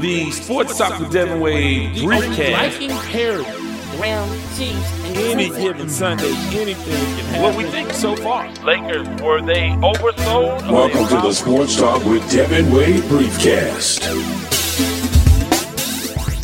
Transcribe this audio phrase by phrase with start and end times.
[0.00, 2.52] the Sports Talk with Devin Wade briefcast.
[2.52, 4.74] Liking parody, ground cheese,
[5.04, 7.42] and Any given Sunday, anything can happen.
[7.42, 8.50] What we think so far?
[8.64, 10.68] Lakers, were they oversold?
[10.68, 14.00] or Welcome to the Sports Talk with Devin Wade Briefcast.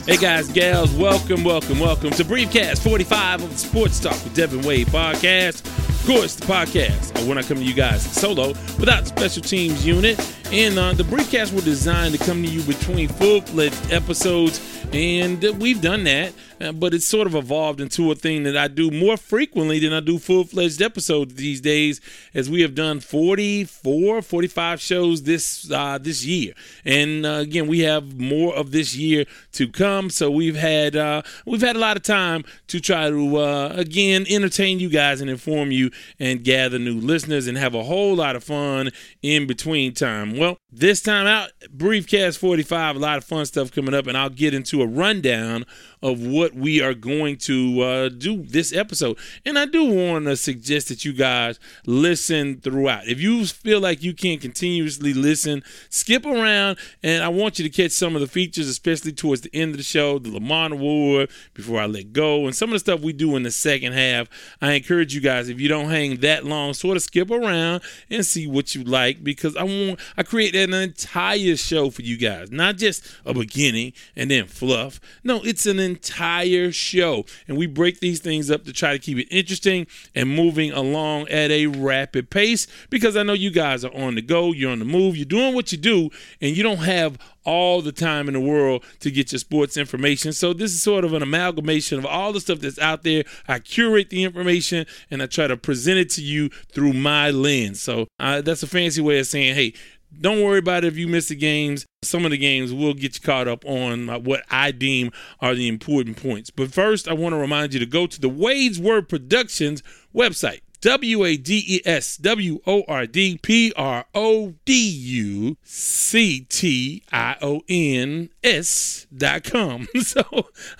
[0.06, 4.62] Hey guys, gals, welcome, welcome, welcome to Briefcast 45 of the Sports Talk with Devin
[4.62, 5.64] Wade podcast.
[5.66, 8.48] Of course, the podcast, uh, when I come to you guys solo
[8.78, 10.18] without special teams unit.
[10.52, 14.60] And uh, the Briefcasts were designed to come to you between full fledged episodes,
[14.92, 16.32] and uh, we've done that.
[16.60, 19.92] Uh, but it's sort of evolved into a thing that I do more frequently than
[19.92, 22.00] I do full fledged episodes these days,
[22.34, 26.54] as we have done 44, 45 shows this uh, this year.
[26.84, 30.08] And uh, again, we have more of this year to come.
[30.08, 34.24] So we've had uh, we've had a lot of time to try to uh, again
[34.28, 38.36] entertain you guys and inform you and gather new listeners and have a whole lot
[38.36, 38.90] of fun
[39.22, 40.36] in between time.
[40.36, 44.30] Well, this time out, Briefcast 45, a lot of fun stuff coming up, and I'll
[44.30, 45.64] get into a rundown
[46.02, 49.18] of what we are going to uh, do this episode.
[49.44, 53.06] And I do want to suggest that you guys listen throughout.
[53.06, 57.70] If you feel like you can't continuously listen, skip around, and I want you to
[57.70, 61.30] catch some of the features, especially towards the end of the show, the Lamont Award,
[61.54, 64.28] before I let go, and some of the stuff we do in the second half.
[64.60, 68.24] I encourage you guys, if you don't hang that long, sort of skip around and
[68.24, 72.50] see what you like because I want I create an entire show for you guys,
[72.50, 75.00] not just a beginning and then fluff.
[75.24, 79.18] No, it's an entire show, and we break these things up to try to keep
[79.18, 83.94] it interesting and moving along at a rapid pace because I know you guys are
[83.94, 86.78] on the go, you're on the move, you're doing what you do, and you don't
[86.78, 90.32] have all the time in the world to get your sports information.
[90.32, 93.24] So this is sort of an amalgamation of all the stuff that's out there.
[93.46, 97.80] I curate the information and I try to present it to you through my lens.
[97.80, 99.74] So uh, that's a fancy way of saying, hey,
[100.20, 101.86] don't worry about it if you miss the games.
[102.02, 105.10] Some of the games will get you caught up on uh, what I deem
[105.40, 106.50] are the important points.
[106.50, 109.82] But first, I want to remind you to go to the Wade's Word Productions
[110.14, 110.60] website.
[110.80, 116.40] W A D E S W O R D P R O D U C
[116.48, 119.88] T I O N S dot com.
[120.06, 120.22] So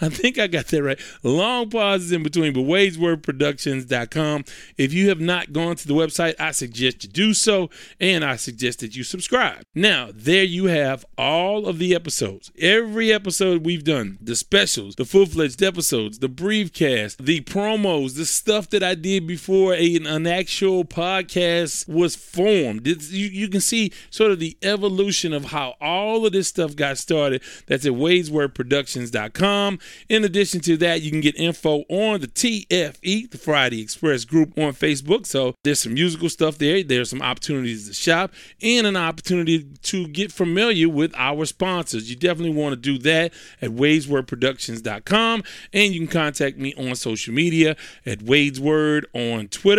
[0.01, 1.01] I think I got that right.
[1.25, 4.45] Long pauses in between, but wadeswordproductions.com.
[4.79, 8.37] If you have not gone to the website, I suggest you do so, and I
[8.37, 9.63] suggest that you subscribe.
[9.75, 12.53] Now, there you have all of the episodes.
[12.59, 18.27] Every episode we've done, the specials, the full fledged episodes, the briefcast, the promos, the
[18.27, 22.87] stuff that I did before a, an actual podcast was formed.
[22.87, 26.99] You, you can see sort of the evolution of how all of this stuff got
[26.99, 27.43] started.
[27.67, 29.79] That's at wadeswordproductions.com.
[30.09, 34.57] In addition to that, you can get info on the TFE, the Friday Express group
[34.59, 35.27] on Facebook.
[35.27, 36.83] So there's some musical stuff there.
[36.83, 38.33] There's some opportunities to shop
[38.63, 42.11] and an opportunity to get familiar with our sponsors.
[42.11, 43.33] You definitely want to do that
[43.63, 45.43] at wadeswordproductions.com.
[45.73, 49.76] And you can contact me on social media at Wade's Word on Twitter.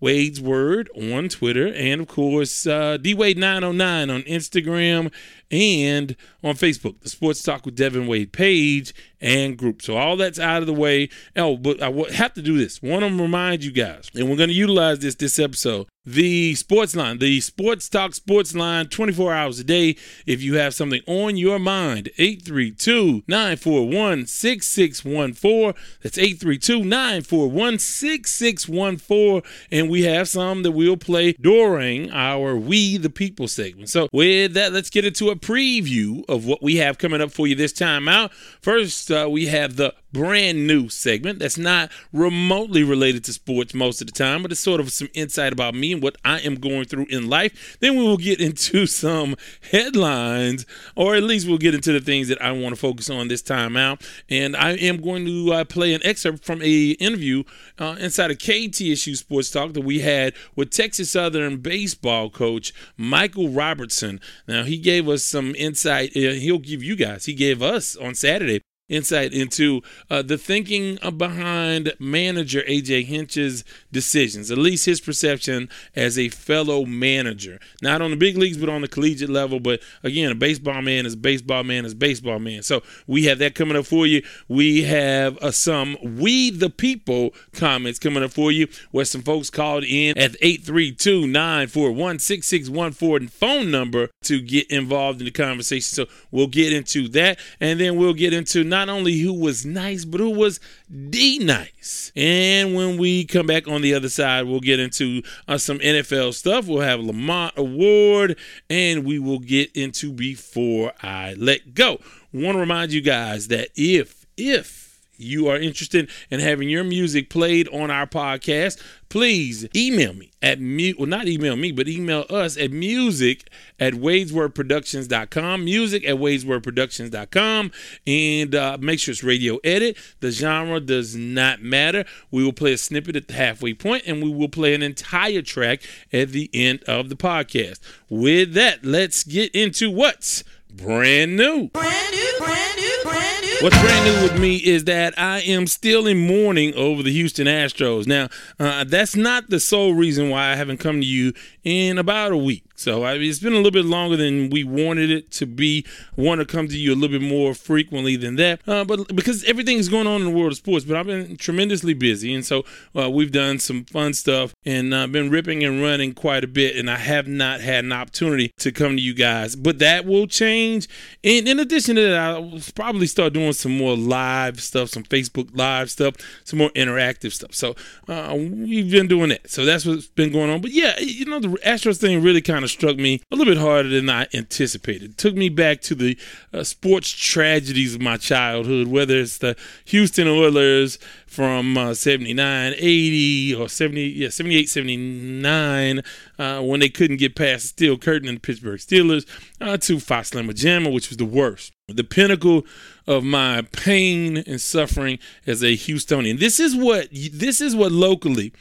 [0.00, 5.12] Wade's Word on Twitter, and of course, uh, DWade909 on Instagram
[5.50, 9.82] and on Facebook, the Sports Talk with Devin Wade page and group.
[9.82, 11.08] So all that's out of the way.
[11.36, 12.82] Oh, but I have to do this.
[12.82, 15.86] Want to remind you guys, and we're going to utilize this this episode.
[16.06, 19.96] The sports line, the Sports Talk Sports line, 24 hours a day.
[20.24, 25.74] If you have something on your mind, 832 941 6614.
[26.02, 29.42] That's 832 941 6614.
[29.70, 33.90] And we have some that we'll play during our We the People segment.
[33.90, 37.46] So, with that, let's get into a preview of what we have coming up for
[37.46, 38.32] you this time out.
[38.60, 44.00] First, uh, we have the brand new segment that's not remotely related to sports most
[44.00, 46.56] of the time, but it's sort of some insight about me and what I am
[46.56, 47.78] going through in life.
[47.80, 49.36] Then we will get into some
[49.70, 50.66] headlines,
[50.96, 53.42] or at least we'll get into the things that I want to focus on this
[53.42, 54.06] time out.
[54.28, 57.44] And I am going to uh, play an excerpt from a interview
[57.78, 63.48] uh, inside of KTSU Sports Talk that we had with Texas Southern baseball coach Michael
[63.48, 64.20] Robertson.
[64.46, 66.16] Now he gave us some insight.
[66.16, 67.26] Uh, he'll give you guys.
[67.26, 74.50] He gave us on Saturday insight into uh, the thinking behind manager AJ Hinch's decisions,
[74.50, 78.82] at least his perception as a fellow manager, not on the big leagues, but on
[78.82, 79.60] the collegiate level.
[79.60, 82.62] But again, a baseball man is a baseball man is a baseball man.
[82.62, 84.22] So we have that coming up for you.
[84.48, 89.50] We have uh, some We the People comments coming up for you, where some folks
[89.50, 95.82] called in at 832 941 6614 phone number to get involved in the conversation.
[95.82, 99.66] So we'll get into that, and then we'll get into not not only who was
[99.66, 102.12] nice, but who was D nice.
[102.16, 106.32] And when we come back on the other side, we'll get into uh, some NFL
[106.32, 106.66] stuff.
[106.66, 108.38] We'll have Lamont Award,
[108.70, 112.00] and we will get into Before I Let Go.
[112.32, 114.79] Want to remind you guys that if, if,
[115.20, 120.60] you are interested in having your music played on our podcast, please email me at
[120.60, 125.64] mu well not email me, but email us at music at wadeswordproductions.com.
[125.64, 127.72] Music at wadeswordproductions.com.
[128.06, 129.96] And uh, make sure it's radio edit.
[130.20, 132.04] The genre does not matter.
[132.30, 135.42] We will play a snippet at the halfway point and we will play an entire
[135.42, 135.82] track
[136.12, 137.80] at the end of the podcast.
[138.08, 141.68] With that, let's get into what's brand new.
[141.68, 143.39] Brand new, brand new, brand new.
[143.62, 147.46] What's brand new with me is that I am still in mourning over the Houston
[147.46, 148.06] Astros.
[148.06, 148.28] Now,
[148.58, 152.38] uh, that's not the sole reason why I haven't come to you in about a
[152.38, 152.64] week.
[152.80, 155.84] So I mean, it's been a little bit longer than we wanted it to be.
[156.16, 159.44] Want to come to you a little bit more frequently than that, uh, but because
[159.44, 160.86] everything is going on in the world of sports.
[160.86, 162.64] But I've been tremendously busy, and so
[162.98, 166.74] uh, we've done some fun stuff and uh, been ripping and running quite a bit.
[166.74, 170.26] And I have not had an opportunity to come to you guys, but that will
[170.26, 170.88] change.
[171.22, 175.50] And in addition to that, I'll probably start doing some more live stuff, some Facebook
[175.52, 177.54] live stuff, some more interactive stuff.
[177.54, 177.76] So
[178.08, 179.50] uh, we've been doing that.
[179.50, 180.62] So that's what's been going on.
[180.62, 183.60] But yeah, you know, the Astros thing really kind of struck me a little bit
[183.60, 185.16] harder than I anticipated.
[185.18, 186.16] Took me back to the
[186.52, 189.56] uh, sports tragedies of my childhood, whether it's the
[189.86, 196.02] Houston Oilers from uh, 79, 80, or 70, yeah, 78, 79,
[196.38, 199.26] uh, when they couldn't get past steel curtain in the Pittsburgh Steelers,
[199.60, 201.72] uh, to Phi Slama Jama, which was the worst.
[201.88, 202.64] The pinnacle
[203.06, 206.38] of my pain and suffering as a Houstonian.
[206.38, 208.52] This is what this is what locally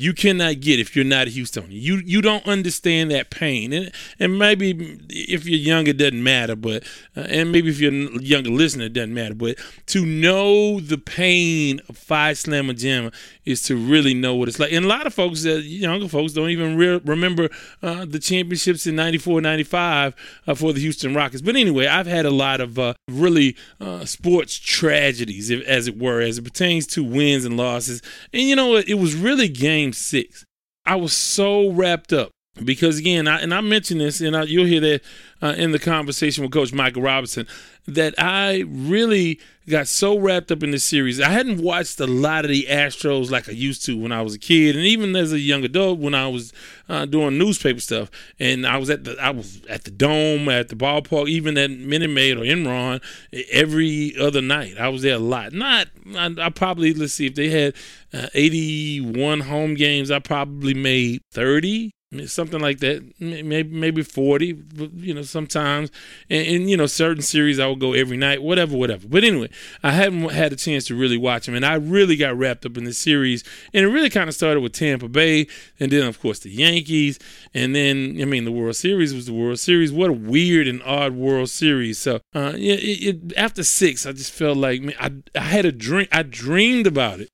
[0.00, 1.68] you cannot get if you're not a Houstonian.
[1.70, 6.56] You you don't understand that pain, and and maybe if you're young, it doesn't matter.
[6.56, 9.34] But uh, and maybe if you're a younger listener, it doesn't matter.
[9.34, 13.12] But to know the pain of Phi Slama jam
[13.44, 14.72] is to really know what it's like.
[14.72, 17.50] And a lot of folks, uh, younger folks, don't even re- remember
[17.82, 20.14] uh, the championships in '94, '95
[20.46, 21.42] uh, for the Houston Rockets.
[21.42, 25.98] But anyway, I've had a lot of uh, really uh, sports tragedies, if, as it
[25.98, 28.00] were, as it pertains to wins and losses.
[28.32, 28.88] And you know what?
[28.88, 30.44] It was really game six.
[30.86, 32.30] I was so wrapped up
[32.64, 35.02] because again, I, and I mentioned this, and I, you'll hear that
[35.42, 37.46] uh, in the conversation with Coach Michael Robinson,
[37.86, 41.20] that I really got so wrapped up in this series.
[41.20, 44.34] I hadn't watched a lot of the Astros like I used to when I was
[44.34, 46.52] a kid, and even as a young adult when I was
[46.88, 48.10] uh, doing newspaper stuff.
[48.38, 51.70] And I was at the I was at the Dome, at the ballpark, even at
[51.70, 53.02] Minute Maid or Enron
[53.50, 54.78] every other night.
[54.78, 55.52] I was there a lot.
[55.52, 57.74] Not I, I probably let's see if they had
[58.12, 60.10] uh, 81 home games.
[60.10, 61.92] I probably made 30
[62.26, 64.64] something like that maybe maybe 40
[64.96, 65.92] you know sometimes.
[66.28, 69.06] And, and, you know certain series i would go every night whatever whatever.
[69.06, 69.48] But anyway
[69.84, 72.76] i haven't had a chance to really watch them and i really got wrapped up
[72.76, 75.46] in the series and it really kind of started with tampa bay
[75.78, 77.18] and then of course the yankees
[77.54, 79.92] and then i mean the world series was the world series.
[79.92, 81.98] What a weird and odd world series.
[81.98, 85.64] So uh yeah it, it, after six i just felt like man, I, I had
[85.64, 87.28] a dream i dreamed about it.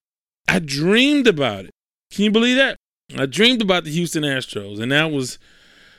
[0.48, 1.70] I dreamed about it.
[2.12, 2.76] Can you believe that
[3.14, 5.38] I dreamed about the Houston Astros, and that was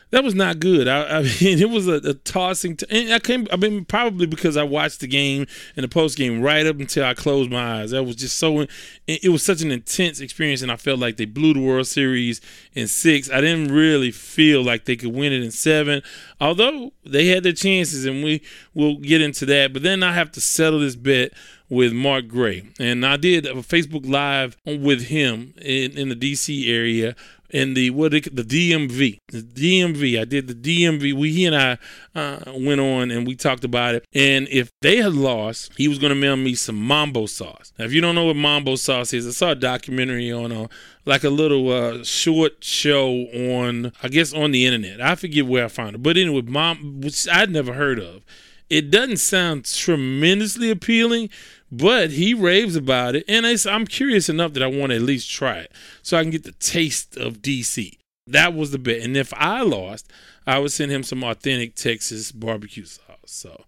[0.10, 0.88] that was not good.
[0.88, 2.78] I, I mean, it was a, a tossing.
[2.92, 3.48] I came.
[3.52, 7.06] I mean, probably because I watched the game and the post game right up until
[7.06, 7.92] I closed my eyes.
[7.92, 8.66] That was just so.
[9.08, 12.42] It was such an intense experience, and I felt like they blew the World Series
[12.74, 13.30] in six.
[13.30, 16.02] I didn't really feel like they could win it in seven,
[16.40, 18.42] although they had their chances, and we
[18.74, 19.74] will get into that.
[19.74, 21.34] But then I have to settle this bet
[21.70, 26.70] with Mark Gray, and I did a Facebook Live with him in, in the DC
[26.70, 27.16] area
[27.50, 30.20] in the what the DMV, the DMV.
[30.20, 31.14] I did the DMV.
[31.14, 31.78] We he and I
[32.16, 34.06] uh, went on and we talked about it.
[34.14, 37.74] And if they had lost, he was going to mail me some mambo sauce.
[37.78, 40.70] Now, if you don't know what mambo sauce is, I saw a documentary on a
[41.06, 45.02] like a little uh, short show on I guess on the internet.
[45.02, 48.24] I forget where I found it, but anyway, mom, which I'd never heard of.
[48.70, 51.30] It doesn't sound tremendously appealing,
[51.72, 55.30] but he raves about it, and I'm curious enough that I want to at least
[55.30, 55.72] try it
[56.02, 57.98] so I can get the taste of DC.
[58.28, 59.02] That was the bet.
[59.02, 60.12] And if I lost,
[60.46, 63.04] I would send him some authentic Texas barbecue sauce.
[63.26, 63.64] So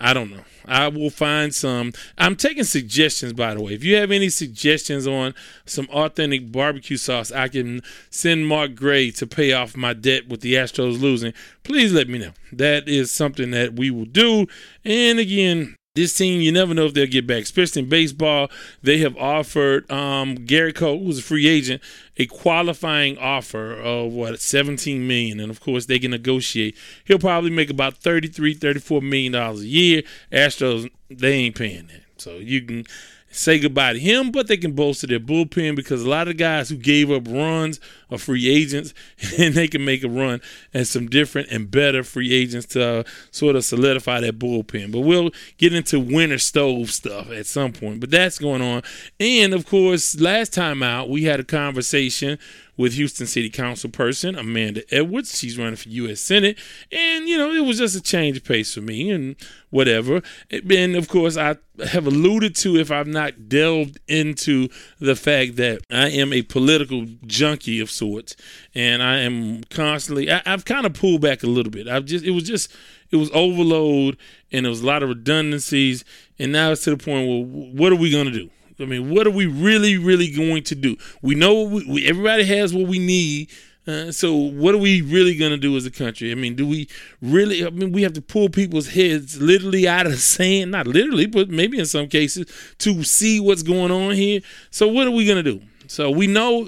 [0.00, 0.44] I don't know.
[0.64, 1.92] I will find some.
[2.16, 3.72] I'm taking suggestions, by the way.
[3.74, 5.34] If you have any suggestions on
[5.66, 10.40] some authentic barbecue sauce, I can send Mark Gray to pay off my debt with
[10.40, 11.32] the Astros losing.
[11.64, 12.32] Please let me know.
[12.52, 14.46] That is something that we will do.
[14.84, 18.48] And again, this team, you never know if they'll get back, especially in baseball.
[18.82, 21.82] They have offered um, Gerrit Cole, who's a free agent,
[22.16, 26.76] a qualifying offer of what 17 million, and of course they can negotiate.
[27.04, 30.02] He'll probably make about 33, 34 million dollars a year.
[30.30, 32.02] Astros, they ain't paying that.
[32.18, 32.84] So you can
[33.30, 36.68] say goodbye to him, but they can bolster their bullpen because a lot of guys
[36.68, 37.80] who gave up runs
[38.10, 38.94] are free agents,
[39.38, 40.40] and they can make a run
[40.72, 44.92] at some different and better free agents to uh, sort of solidify that bullpen.
[44.92, 48.00] But we'll get into winter stove stuff at some point.
[48.00, 48.82] But that's going on.
[49.20, 52.38] And of course, last time out, we had a conversation
[52.78, 55.38] with Houston City Council person Amanda Edwards.
[55.38, 56.20] She's running for U.S.
[56.20, 56.58] Senate,
[56.90, 59.36] and you know it was just a change of pace for me and
[59.68, 60.22] whatever.
[60.50, 61.56] And of course, I
[61.86, 64.68] have alluded to if I've not delved into
[64.98, 68.36] the fact that I am a political junkie of sorts,
[68.74, 70.30] and I am constantly.
[70.30, 71.88] I, I've kind of pulled back a little bit.
[71.88, 72.72] I've just it was just
[73.10, 74.16] it was overload
[74.52, 76.04] and there was a lot of redundancies,
[76.38, 78.50] and now it's to the point where what are we going to do?
[78.80, 80.96] I mean, what are we really, really going to do?
[81.22, 83.50] We know we, we, everybody has what we need.
[83.86, 86.30] Uh, so what are we really going to do as a country?
[86.30, 86.88] I mean, do we
[87.22, 87.64] really?
[87.64, 91.26] I mean, we have to pull people's heads literally out of the sand, not literally,
[91.26, 92.46] but maybe in some cases,
[92.78, 94.42] to see what's going on here.
[94.70, 95.62] So what are we going to do?
[95.86, 96.64] So we know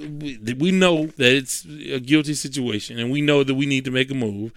[0.59, 4.11] we know that it's a guilty situation, and we know that we need to make
[4.11, 4.53] a move.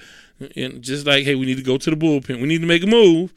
[0.55, 2.41] And just like, hey, we need to go to the bullpen.
[2.41, 3.33] We need to make a move.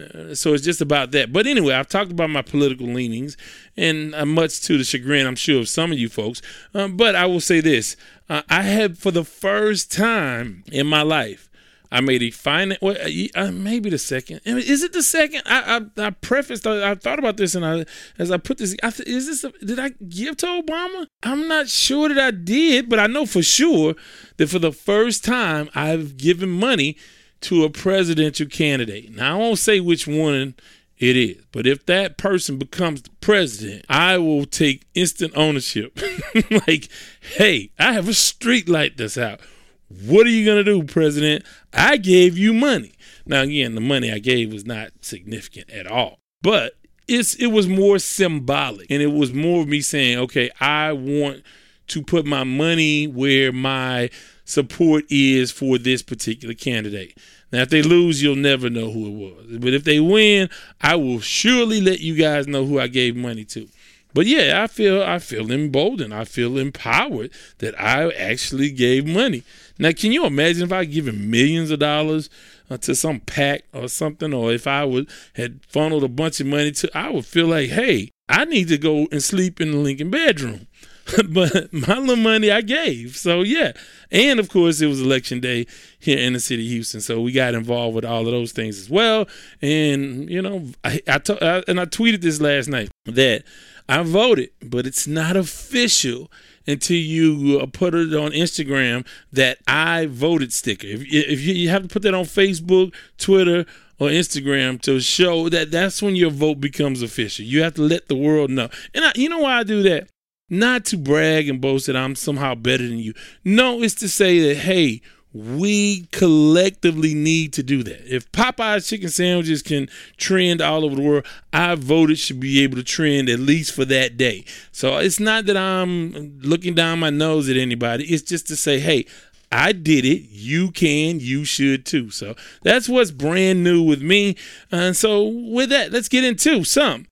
[0.00, 1.32] Uh, so it's just about that.
[1.32, 3.36] But anyway, I've talked about my political leanings,
[3.76, 6.42] and uh, much to the chagrin, I'm sure, of some of you folks.
[6.74, 7.96] Um, but I will say this:
[8.28, 11.48] uh, I have, for the first time in my life,
[11.92, 12.76] I made a final.
[12.82, 14.40] Well, uh, uh, maybe the second.
[14.44, 15.42] Is it the second?
[15.46, 16.66] I I, I prefaced.
[16.66, 17.84] I, I, thought about this, and I
[18.18, 19.44] as I put this, I th- is this?
[19.44, 21.06] A, did I give to Obama?
[21.22, 23.94] I'm not sure that I did, but I know for sure
[24.38, 26.96] that for the first time I've given money
[27.44, 29.14] to a presidential candidate.
[29.14, 30.54] Now, I won't say which one
[30.98, 35.98] it is, but if that person becomes the president, I will take instant ownership.
[36.66, 36.88] like,
[37.36, 39.40] hey, I have a street light that's out.
[39.88, 41.44] What are you going to do, president?
[41.72, 42.92] I gave you money.
[43.26, 46.74] Now, again, the money I gave was not significant at all, but
[47.06, 51.42] it's it was more symbolic and it was more of me saying, okay, I want
[51.88, 54.10] to put my money where my
[54.44, 57.18] support is for this particular candidate.
[57.52, 59.58] Now, if they lose, you'll never know who it was.
[59.58, 60.48] But if they win,
[60.80, 63.68] I will surely let you guys know who I gave money to.
[64.14, 66.14] But yeah, I feel I feel emboldened.
[66.14, 69.42] I feel empowered that I actually gave money.
[69.76, 72.30] Now, can you imagine if I given millions of dollars
[72.70, 76.46] uh, to some PAC or something, or if I would had funneled a bunch of
[76.46, 79.78] money to, I would feel like, hey, I need to go and sleep in the
[79.78, 80.68] Lincoln bedroom.
[81.28, 83.16] but my little money I gave.
[83.16, 83.72] So yeah,
[84.10, 85.66] and of course it was election day
[85.98, 88.78] here in the city of Houston, so we got involved with all of those things
[88.78, 89.26] as well.
[89.60, 93.44] And you know, I, and I tweeted this last night that
[93.88, 96.30] I voted, but it's not official
[96.66, 100.86] until you uh, put it on Instagram that I voted sticker.
[100.86, 103.66] If, if you, you have to put that on Facebook, Twitter,
[103.98, 107.44] or Instagram to show that that's when your vote becomes official.
[107.44, 108.68] You have to let the world know.
[108.94, 110.08] And I, you know why I do that?
[110.50, 113.14] Not to brag and boast that I'm somehow better than you.
[113.44, 115.00] No, it's to say that, hey,
[115.32, 118.06] we collectively need to do that.
[118.06, 122.76] If Popeye's chicken sandwiches can trend all over the world, I voted should be able
[122.76, 124.44] to trend at least for that day.
[124.70, 128.04] So it's not that I'm looking down my nose at anybody.
[128.04, 129.06] It's just to say, hey,
[129.50, 130.28] I did it.
[130.30, 131.18] You can.
[131.18, 132.10] You should too.
[132.10, 134.36] So that's what's brand new with me.
[134.70, 137.06] And so with that, let's get into some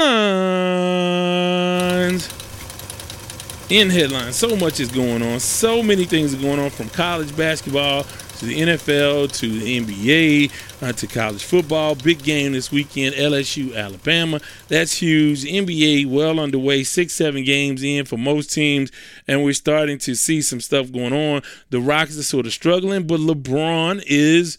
[3.68, 4.36] in headlines.
[4.36, 5.40] So much is going on.
[5.40, 8.04] So many things are going on from college basketball
[8.38, 11.94] to the NFL to the NBA uh, to college football.
[11.94, 14.40] Big game this weekend, LSU, Alabama.
[14.68, 15.44] That's huge.
[15.44, 18.92] NBA well underway, six, seven games in for most teams,
[19.26, 21.42] and we're starting to see some stuff going on.
[21.70, 24.58] The Rockets are sort of struggling, but LeBron is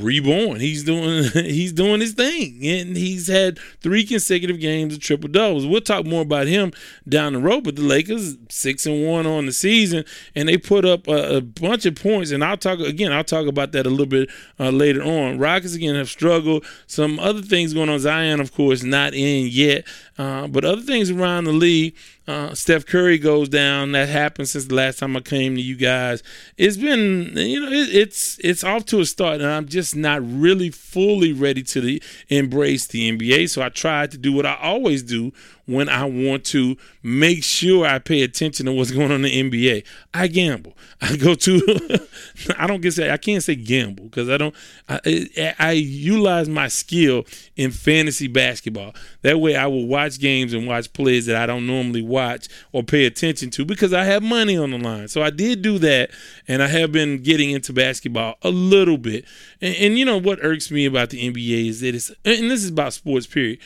[0.00, 0.60] reborn.
[0.60, 5.66] He's doing he's doing his thing, and he's had three consecutive games of triple doubles.
[5.66, 6.72] We'll talk more about him
[7.08, 7.64] down the road.
[7.64, 11.40] But the Lakers six and one on the season, and they put up a, a
[11.40, 12.30] bunch of points.
[12.30, 13.12] And I'll talk again.
[13.12, 15.38] I'll talk about that a little bit uh, later on.
[15.38, 16.64] Rockets again have struggled.
[16.86, 17.98] Some other things going on.
[17.98, 19.86] Zion, of course, not in yet,
[20.18, 21.96] uh, but other things around the league.
[22.26, 23.92] Uh, Steph Curry goes down.
[23.92, 26.22] That happened since the last time I came to you guys.
[26.56, 30.20] It's been, you know, it, it's it's off to a start, and I'm just not
[30.24, 33.50] really fully ready to the, embrace the NBA.
[33.50, 35.32] So I tried to do what I always do
[35.66, 39.50] when I want to make sure I pay attention to what's going on in the
[39.50, 39.84] NBA.
[40.14, 40.76] I gamble.
[41.00, 42.08] I go to.
[42.58, 44.54] I don't get say I can't say gamble because I don't.
[44.88, 47.24] I, I utilize my skill
[47.56, 48.94] in fantasy basketball.
[49.22, 52.82] That way, I will watch games and watch plays that I don't normally watch or
[52.82, 55.08] pay attention to because I have money on the line.
[55.08, 56.10] So I did do that,
[56.46, 59.24] and I have been getting into basketball a little bit.
[59.60, 62.62] And, and you know what irks me about the NBA is that it's and this
[62.62, 63.58] is about sports period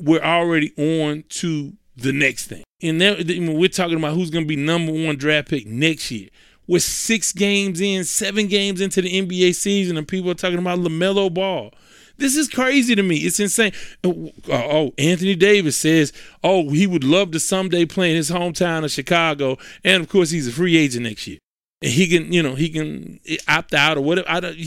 [0.00, 2.64] we're already on to the next thing.
[2.82, 6.28] And then we're talking about who's going to be number one draft pick next year.
[6.68, 10.78] We're six games in, seven games into the NBA season, and people are talking about
[10.78, 11.72] LaMelo Ball.
[12.18, 13.16] This is crazy to me.
[13.18, 13.72] It's insane.
[14.04, 16.12] Oh, oh, oh, Anthony Davis says,
[16.42, 19.56] oh, he would love to someday play in his hometown of Chicago.
[19.84, 21.38] And of course, he's a free agent next year.
[21.80, 24.28] And he can, you know, he can opt out or whatever.
[24.28, 24.58] I don't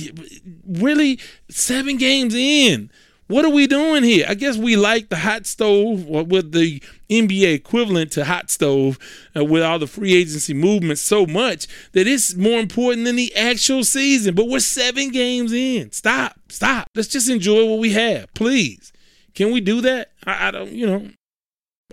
[0.66, 1.20] really
[1.50, 2.90] seven games in.
[3.32, 4.26] What are we doing here?
[4.28, 9.00] I guess we like the hot stove with the NBA equivalent to hot stove
[9.34, 13.34] uh, with all the free agency movements so much that it's more important than the
[13.34, 14.36] actual season.
[14.36, 15.94] But we're seven games in.
[15.94, 16.90] Stop, stop.
[16.94, 18.92] Let's just enjoy what we have, please.
[19.34, 20.12] Can we do that?
[20.26, 21.10] I, I don't, you know.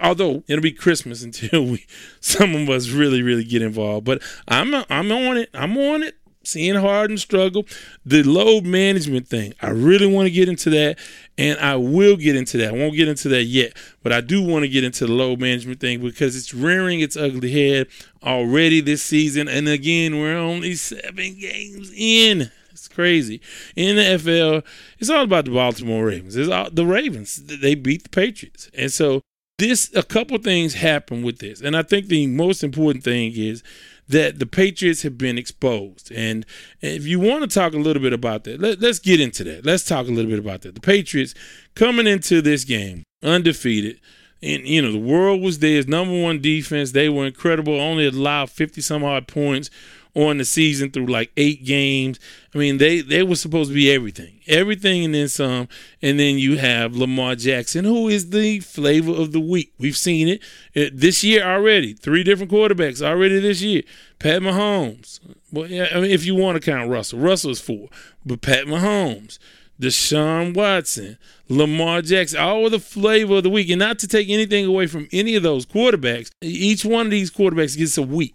[0.02, 1.87] Although it'll be Christmas until we,
[2.18, 4.04] some of us really, really get involved.
[4.04, 5.50] But I'm, I'm on it.
[5.54, 6.16] I'm on it
[6.49, 7.67] seeing Harden struggle,
[8.05, 9.55] the load management thing.
[9.61, 10.99] I really want to get into that,
[11.37, 12.75] and I will get into that.
[12.75, 15.40] I won't get into that yet, but I do want to get into the load
[15.40, 17.88] management thing because it's rearing its ugly head
[18.23, 19.49] already this season.
[19.49, 22.50] And again, we're only seven games in.
[22.71, 23.40] It's crazy.
[23.76, 24.64] In the NFL,
[24.99, 26.37] it's all about the Baltimore Ravens.
[26.37, 27.37] It's all the Ravens.
[27.37, 29.23] They beat the Patriots, and so
[29.59, 33.64] this a couple things happen with this, and I think the most important thing is
[34.08, 36.10] that the Patriots have been exposed.
[36.12, 36.46] And
[36.80, 39.66] if you want to talk a little bit about that, let, us get into that.
[39.66, 40.74] Let's talk a little bit about that.
[40.74, 41.34] The Patriots
[41.74, 44.00] coming into this game undefeated.
[44.40, 45.88] And, you know, the world was theirs.
[45.88, 46.92] Number one defense.
[46.92, 47.80] They were incredible.
[47.80, 49.68] Only allowed 50 some odd points
[50.14, 52.18] on the season through like eight games.
[52.54, 55.68] I mean, they they were supposed to be everything, everything, and then some.
[56.02, 59.72] And then you have Lamar Jackson, who is the flavor of the week.
[59.78, 60.42] We've seen it,
[60.76, 61.92] uh, this year already.
[61.92, 63.82] Three different quarterbacks already this year.
[64.18, 65.20] Pat Mahomes.
[65.52, 67.88] Well, yeah, I mean, if you want to count Russell, Russell is four,
[68.24, 69.38] but Pat Mahomes.
[69.80, 73.70] Deshaun Watson, Lamar Jackson, all the flavor of the week.
[73.70, 77.30] And not to take anything away from any of those quarterbacks, each one of these
[77.30, 78.34] quarterbacks gets a week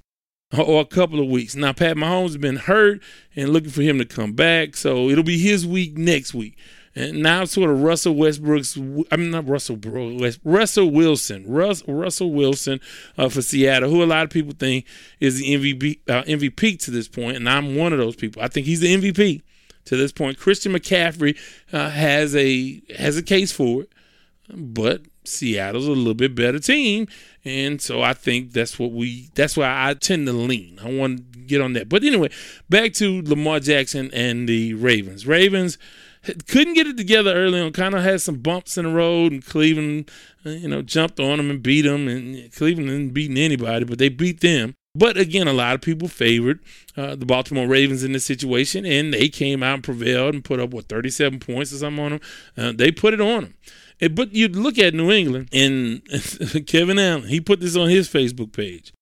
[0.57, 1.55] or a couple of weeks.
[1.55, 3.01] Now, Pat Mahomes has been hurt
[3.35, 6.57] and looking for him to come back, so it'll be his week next week.
[6.95, 9.77] And now, sort of Russell Westbrook's, I mean, not Russell,
[10.43, 12.79] Russell Wilson, Russ, Russell Wilson
[13.17, 14.85] uh, for Seattle, who a lot of people think
[15.19, 18.43] is the MVP, uh, MVP to this point, and I'm one of those people.
[18.43, 19.41] I think he's the MVP
[19.85, 20.37] to this point.
[20.37, 21.35] Christian McCaffrey
[21.71, 23.91] uh, has a has a case for it,
[24.53, 27.07] but Seattle's a little bit better team,
[27.43, 29.29] and so I think that's what we.
[29.35, 30.79] That's why I tend to lean.
[30.83, 31.89] I want to get on that.
[31.89, 32.29] But anyway,
[32.69, 35.25] back to Lamar Jackson and the Ravens.
[35.27, 35.77] Ravens
[36.47, 37.71] couldn't get it together early on.
[37.73, 40.09] Kind of had some bumps in the road, and Cleveland,
[40.43, 42.07] you know, jumped on them and beat them.
[42.07, 44.75] And Cleveland didn't beat anybody, but they beat them.
[44.95, 46.59] But again, a lot of people favored
[46.95, 50.59] uh, the Baltimore Ravens in this situation, and they came out and prevailed and put
[50.59, 52.21] up what 37 points or something on them.
[52.55, 53.53] Uh, they put it on them.
[54.09, 56.01] But you look at New England and
[56.67, 58.93] Kevin Allen, he put this on his Facebook page.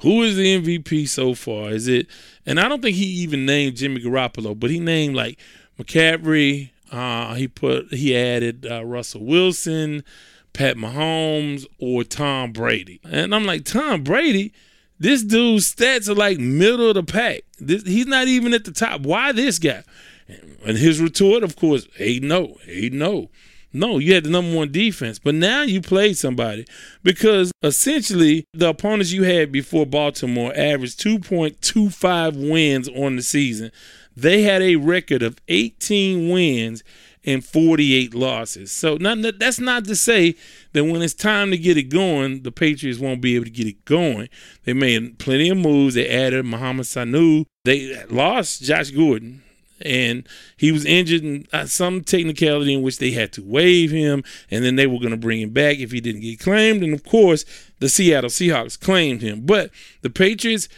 [0.00, 1.70] Who is the MVP so far?
[1.70, 2.06] Is it,
[2.44, 5.38] and I don't think he even named Jimmy Garoppolo, but he named like
[5.78, 6.70] McCaffrey.
[6.92, 10.04] Uh, he put, he added uh, Russell Wilson,
[10.52, 13.00] Pat Mahomes, or Tom Brady.
[13.04, 14.52] And I'm like, Tom Brady?
[14.98, 17.42] This dude's stats are like middle of the pack.
[17.58, 19.02] This, he's not even at the top.
[19.02, 19.82] Why this guy?
[20.28, 23.30] And his retort, of course, hey no, hey no.
[23.76, 26.64] No, you had the number one defense, but now you played somebody
[27.02, 33.70] because essentially the opponents you had before Baltimore averaged 2.25 wins on the season.
[34.16, 36.82] They had a record of 18 wins
[37.22, 38.72] and 48 losses.
[38.72, 40.36] So not, that's not to say
[40.72, 43.66] that when it's time to get it going, the Patriots won't be able to get
[43.66, 44.30] it going.
[44.64, 45.96] They made plenty of moves.
[45.96, 47.44] They added Mohamed Sanu.
[47.66, 49.42] They lost Josh Gordon
[49.80, 54.24] and he was injured in uh, some technicality in which they had to waive him,
[54.50, 56.82] and then they were going to bring him back if he didn't get claimed.
[56.82, 57.44] And of course,
[57.78, 59.42] the Seattle Seahawks claimed him.
[59.44, 59.70] But
[60.02, 60.68] the Patriots,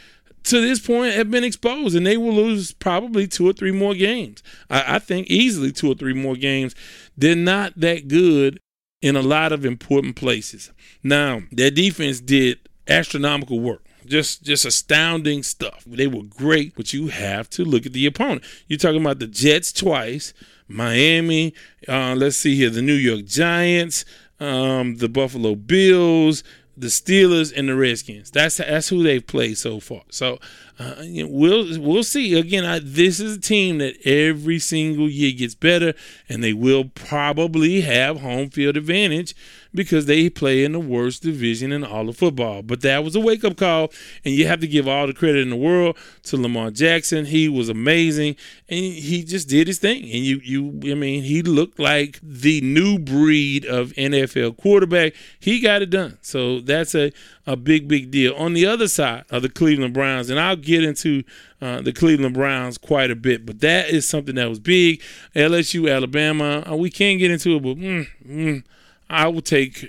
[0.44, 3.94] to this point, have been exposed, and they will lose probably two or three more
[3.94, 4.42] games.
[4.70, 6.74] I, I think easily two or three more games.
[7.16, 8.60] They're not that good
[9.00, 10.72] in a lot of important places.
[11.02, 12.58] Now, their defense did
[12.88, 15.84] astronomical work just just astounding stuff.
[15.86, 18.44] They were great, but you have to look at the opponent.
[18.66, 20.32] You're talking about the Jets twice,
[20.66, 21.54] Miami.
[21.86, 24.04] Uh, let's see here, the New York Giants,
[24.40, 26.42] um, the Buffalo Bills,
[26.76, 28.30] the Steelers, and the Redskins.
[28.30, 30.02] That's that's who they've played so far.
[30.10, 30.38] So
[30.78, 32.38] uh, you know, we'll we'll see.
[32.38, 35.94] Again, I, this is a team that every single year gets better,
[36.28, 39.34] and they will probably have home field advantage
[39.74, 42.62] because they play in the worst division in all of football.
[42.62, 43.90] But that was a wake up call,
[44.24, 47.26] and you have to give all the credit in the world to Lamar Jackson.
[47.26, 48.36] He was amazing,
[48.68, 50.02] and he just did his thing.
[50.02, 55.14] And you, you, I mean, he looked like the new breed of NFL quarterback.
[55.38, 56.18] He got it done.
[56.22, 57.12] So that's a
[57.48, 58.34] a big, big deal.
[58.34, 61.24] On the other side of the Cleveland Browns, and I'll get into
[61.62, 65.00] uh, the Cleveland Browns quite a bit, but that is something that was big.
[65.34, 68.62] LSU, Alabama, uh, we can't get into it, but mm, mm,
[69.10, 69.88] I will take,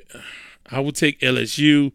[0.70, 1.92] I will take LSU.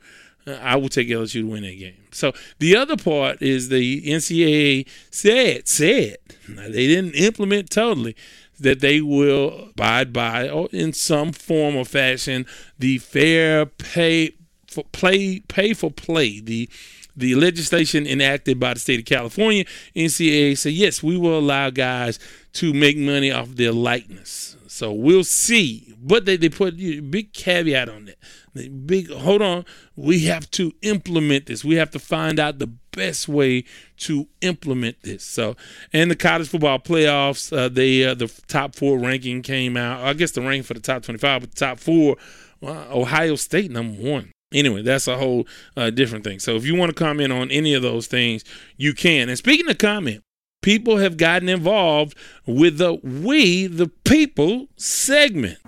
[0.46, 1.96] Uh, I will take LSU to win that game.
[2.12, 8.14] So the other part is the NCAA said said they didn't implement totally
[8.60, 12.46] that they will abide by or in some form or fashion
[12.78, 14.34] the fair pay
[14.68, 16.68] for play pay for play the
[17.16, 22.18] the legislation enacted by the state of California, NCAA said yes, we will allow guys
[22.54, 24.53] to make money off their likeness.
[24.74, 28.86] So we'll see, but they, they put a big caveat on that.
[28.86, 31.64] Big hold on, we have to implement this.
[31.64, 33.64] We have to find out the best way
[33.98, 35.22] to implement this.
[35.22, 35.54] So,
[35.92, 40.04] and the college football playoffs, uh, they uh, the top four ranking came out.
[40.04, 42.16] I guess the ranking for the top twenty-five, but the top four,
[42.60, 44.32] uh, Ohio State number one.
[44.52, 46.40] Anyway, that's a whole uh, different thing.
[46.40, 48.44] So if you want to comment on any of those things,
[48.76, 49.28] you can.
[49.28, 50.22] And speaking of comment,
[50.64, 55.58] people have gotten involved with the We the People segment.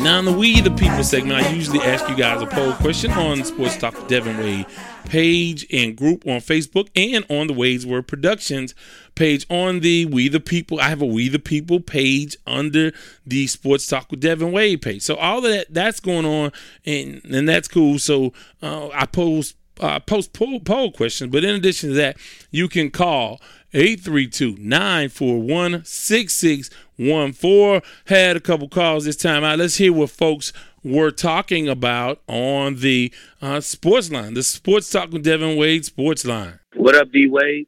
[0.00, 3.10] Now, in the We the People segment, I usually ask you guys a poll question
[3.10, 4.66] on Sports Talk with Devin Wade
[5.06, 8.74] page and group on Facebook and on the Wade's Word Productions
[9.16, 10.78] page on the We the People.
[10.78, 12.92] I have a We the People page under
[13.26, 15.02] the Sports Talk with Devin Wade page.
[15.02, 16.52] So all of that that's going on,
[16.86, 17.98] and and that's cool.
[17.98, 18.32] So
[18.62, 22.16] uh, I post uh, post poll, poll questions, but in addition to that,
[22.50, 23.40] you can call
[23.72, 27.82] 832 941 6614.
[28.06, 29.58] Had a couple calls this time out.
[29.58, 30.52] Let's hear what folks
[30.84, 36.24] were talking about on the uh, sports line, the Sports Talk with Devin Wade sports
[36.24, 36.60] line.
[36.76, 37.66] What up, D Wade?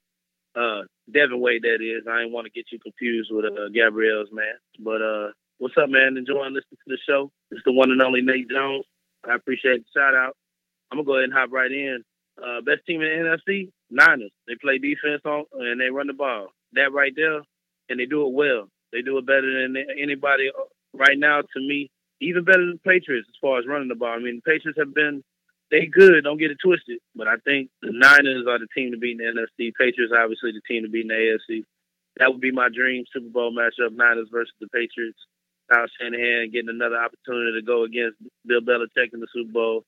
[0.54, 2.06] Uh, Devin Wade, that is.
[2.08, 4.54] I didn't want to get you confused with uh, Gabrielle's man.
[4.78, 6.16] But uh, what's up, man?
[6.16, 7.30] Enjoying listening to the show.
[7.50, 8.84] It's the one and only Nate Jones.
[9.28, 10.36] I appreciate the shout out.
[10.90, 12.02] I'm gonna go ahead and hop right in.
[12.38, 14.30] Uh, best team in the NFC, Niners.
[14.46, 16.48] They play defense on and they run the ball.
[16.72, 17.40] That right there,
[17.88, 18.68] and they do it well.
[18.92, 20.50] They do it better than anybody
[20.92, 21.40] right now.
[21.40, 24.14] To me, even better than the Patriots as far as running the ball.
[24.14, 25.22] I mean, the Patriots have been
[25.70, 26.22] they good.
[26.24, 26.98] Don't get it twisted.
[27.14, 29.72] But I think the Niners are the team to beat in the NFC.
[29.74, 31.64] Patriots obviously the team to beat in the AFC.
[32.18, 35.18] That would be my dream Super Bowl matchup: Niners versus the Patriots.
[35.70, 39.84] Kyle Shanahan getting another opportunity to go against Bill Belichick in the Super Bowl.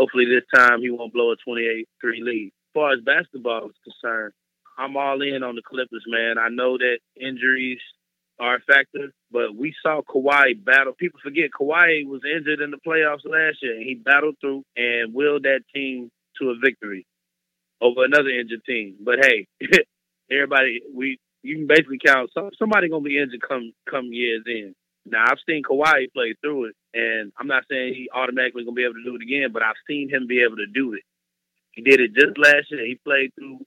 [0.00, 1.84] Hopefully this time he won't blow a 28-3
[2.22, 2.46] lead.
[2.46, 4.32] As far as basketball is concerned,
[4.78, 6.38] I'm all in on the Clippers, man.
[6.38, 7.80] I know that injuries
[8.38, 10.94] are a factor, but we saw Kawhi battle.
[10.98, 15.12] People forget Kawhi was injured in the playoffs last year, and he battled through and
[15.12, 16.10] willed that team
[16.40, 17.04] to a victory
[17.82, 18.96] over another injured team.
[19.04, 19.48] But hey,
[20.32, 24.74] everybody, we you can basically count some, somebody gonna be injured come come years in.
[25.06, 28.84] Now I've seen Kawhi play through it, and I'm not saying he automatically gonna be
[28.84, 31.02] able to do it again, but I've seen him be able to do it.
[31.72, 32.84] He did it just last year.
[32.84, 33.60] He played through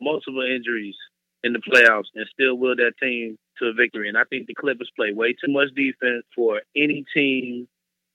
[0.00, 0.96] multiple injuries
[1.44, 4.08] in the playoffs and still willed that team to a victory.
[4.08, 7.68] And I think the Clippers play way too much defense for any team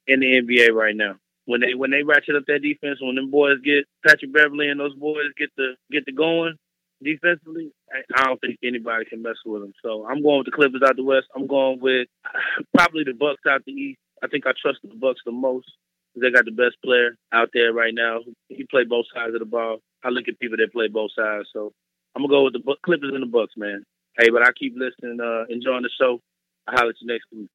[0.08, 1.16] in the NBA right now.
[1.46, 4.80] When they when they ratchet up that defense, when them boys get Patrick Beverley and
[4.80, 6.58] those boys get the get the going
[7.04, 7.72] defensively,
[8.16, 9.74] I don't think anybody can mess with them.
[9.84, 11.28] So I'm going with the Clippers out the West.
[11.36, 12.08] I'm going with
[12.76, 14.00] probably the Bucks out the East.
[14.24, 15.68] I think I trust the Bucks the most.
[16.16, 18.20] They got the best player out there right now.
[18.50, 19.80] He play both sides of the ball.
[20.04, 21.48] I look at people that play both sides.
[21.54, 21.74] So
[22.16, 23.84] I'm gonna go with the Clippers and the Bucks, man.
[24.18, 26.20] Hey, but I keep listening, uh, enjoying the show.
[26.68, 27.50] I'll holler at you next week.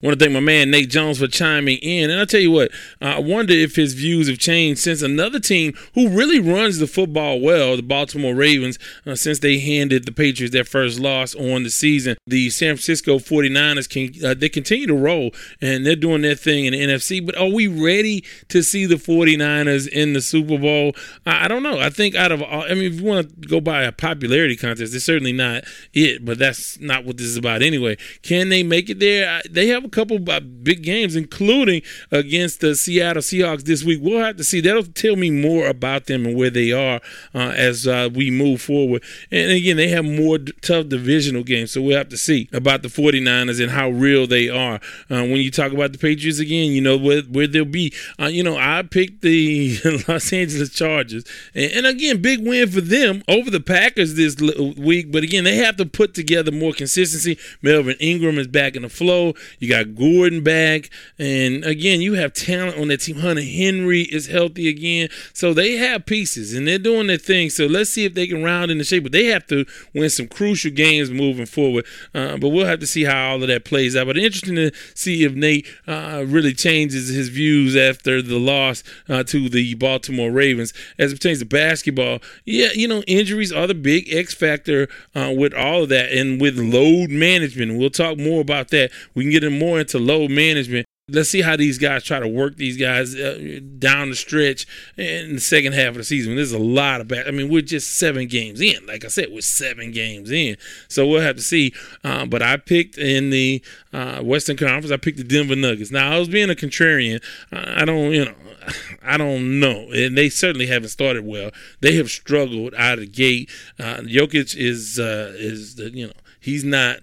[0.00, 2.08] I want to thank my man Nate Jones for chiming in.
[2.08, 5.74] And I'll tell you what, I wonder if his views have changed since another team
[5.94, 10.52] who really runs the football well, the Baltimore Ravens, uh, since they handed the Patriots
[10.52, 12.16] their first loss on the season.
[12.28, 16.66] The San Francisco 49ers, can, uh, they continue to roll and they're doing their thing
[16.66, 17.26] in the NFC.
[17.26, 20.92] But are we ready to see the 49ers in the Super Bowl?
[21.26, 21.80] I, I don't know.
[21.80, 24.54] I think out of, all, I mean, if you want to go by a popularity
[24.54, 27.96] contest, it's certainly not it, but that's not what this is about anyway.
[28.22, 29.42] Can they make it there?
[29.50, 34.00] They have a couple big games, including against the Seattle Seahawks this week.
[34.02, 34.60] We'll have to see.
[34.60, 37.00] That'll tell me more about them and where they are
[37.34, 39.02] uh, as uh, we move forward.
[39.30, 42.88] And again, they have more tough divisional games, so we'll have to see about the
[42.88, 44.76] 49ers and how real they are.
[45.10, 47.92] Uh, when you talk about the Patriots again, you know where, where they'll be.
[48.20, 51.24] Uh, you know, I picked the Los Angeles Chargers,
[51.54, 54.36] and, and again, big win for them over the Packers this
[54.76, 55.10] week.
[55.10, 57.38] But again, they have to put together more consistency.
[57.62, 59.34] Melvin Ingram is back in the flow.
[59.58, 63.16] You got got Gordon back, and again, you have talent on that team.
[63.16, 67.50] Hunter Henry is healthy again, so they have pieces and they're doing their thing.
[67.50, 69.02] So let's see if they can round in the shape.
[69.02, 69.64] But they have to
[69.94, 71.86] win some crucial games moving forward.
[72.14, 74.06] Uh, but we'll have to see how all of that plays out.
[74.06, 79.22] But interesting to see if Nate uh, really changes his views after the loss uh,
[79.24, 82.20] to the Baltimore Ravens as it pertains to basketball.
[82.44, 86.40] Yeah, you know, injuries are the big X factor uh, with all of that, and
[86.40, 87.78] with load management.
[87.78, 88.90] We'll talk more about that.
[89.14, 92.28] We can get in more into load management let's see how these guys try to
[92.28, 96.36] work these guys uh, down the stretch in the second half of the season.
[96.36, 97.26] There's a lot of bad.
[97.26, 98.86] I mean, we're just seven games in.
[98.86, 100.56] Like I said, we're seven games in,
[100.88, 101.72] so we'll have to see.
[102.04, 104.90] Uh, but I picked in the uh, Western Conference.
[104.90, 105.90] I picked the Denver Nuggets.
[105.90, 107.22] Now I was being a contrarian.
[107.52, 108.34] I don't, you know,
[109.02, 111.50] I don't know, and they certainly haven't started well.
[111.80, 113.50] They have struggled out of the gate.
[113.78, 116.98] Uh, Jokic is uh, is the, you know he's not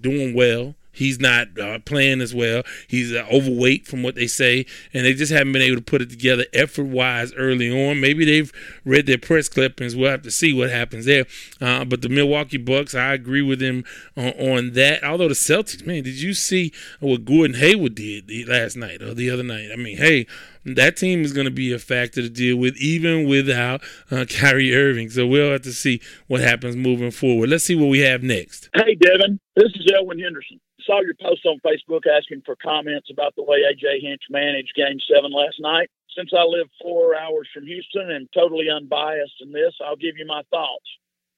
[0.00, 0.74] doing well.
[0.96, 2.62] He's not uh, playing as well.
[2.88, 6.00] He's uh, overweight from what they say, and they just haven't been able to put
[6.00, 8.00] it together effort wise early on.
[8.00, 8.50] Maybe they've
[8.84, 9.94] read their press clippings.
[9.94, 11.26] We'll have to see what happens there.
[11.60, 13.84] Uh, but the Milwaukee Bucks, I agree with them
[14.16, 15.04] on, on, that.
[15.04, 19.30] Although the Celtics, man, did you see what Gordon Hayward did last night or the
[19.30, 19.70] other night?
[19.70, 20.26] I mean, hey,
[20.64, 24.74] that team is going to be a factor to deal with, even without uh, Kyrie
[24.74, 25.10] Irving.
[25.10, 27.50] So we'll have to see what happens moving forward.
[27.50, 28.70] Let's see what we have next.
[28.74, 33.34] Hey, Devin, this is Elwin Henderson saw your post on Facebook asking for comments about
[33.36, 35.90] the way AJ Hinch managed Game Seven last night.
[36.16, 40.26] Since I live four hours from Houston and totally unbiased in this, I'll give you
[40.26, 40.86] my thoughts.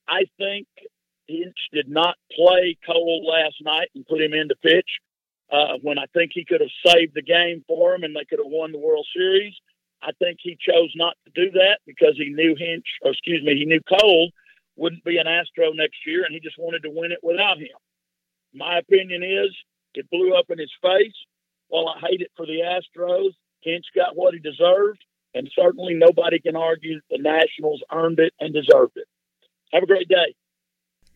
[0.07, 0.67] I think
[1.27, 4.89] Hinch did not play Cole last night and put him into pitch
[5.51, 8.39] uh, when I think he could have saved the game for him and they could
[8.39, 9.55] have won the World Series.
[10.03, 13.57] I think he chose not to do that because he knew Hinch, or excuse me,
[13.57, 14.31] he knew Cole
[14.77, 17.75] wouldn't be an Astro next year, and he just wanted to win it without him.
[18.55, 19.55] My opinion is
[19.95, 21.15] it blew up in his face.
[21.69, 26.39] While I hate it for the Astros, Hinch got what he deserved, and certainly nobody
[26.39, 29.07] can argue the Nationals earned it and deserved it.
[29.73, 30.35] Have a great day.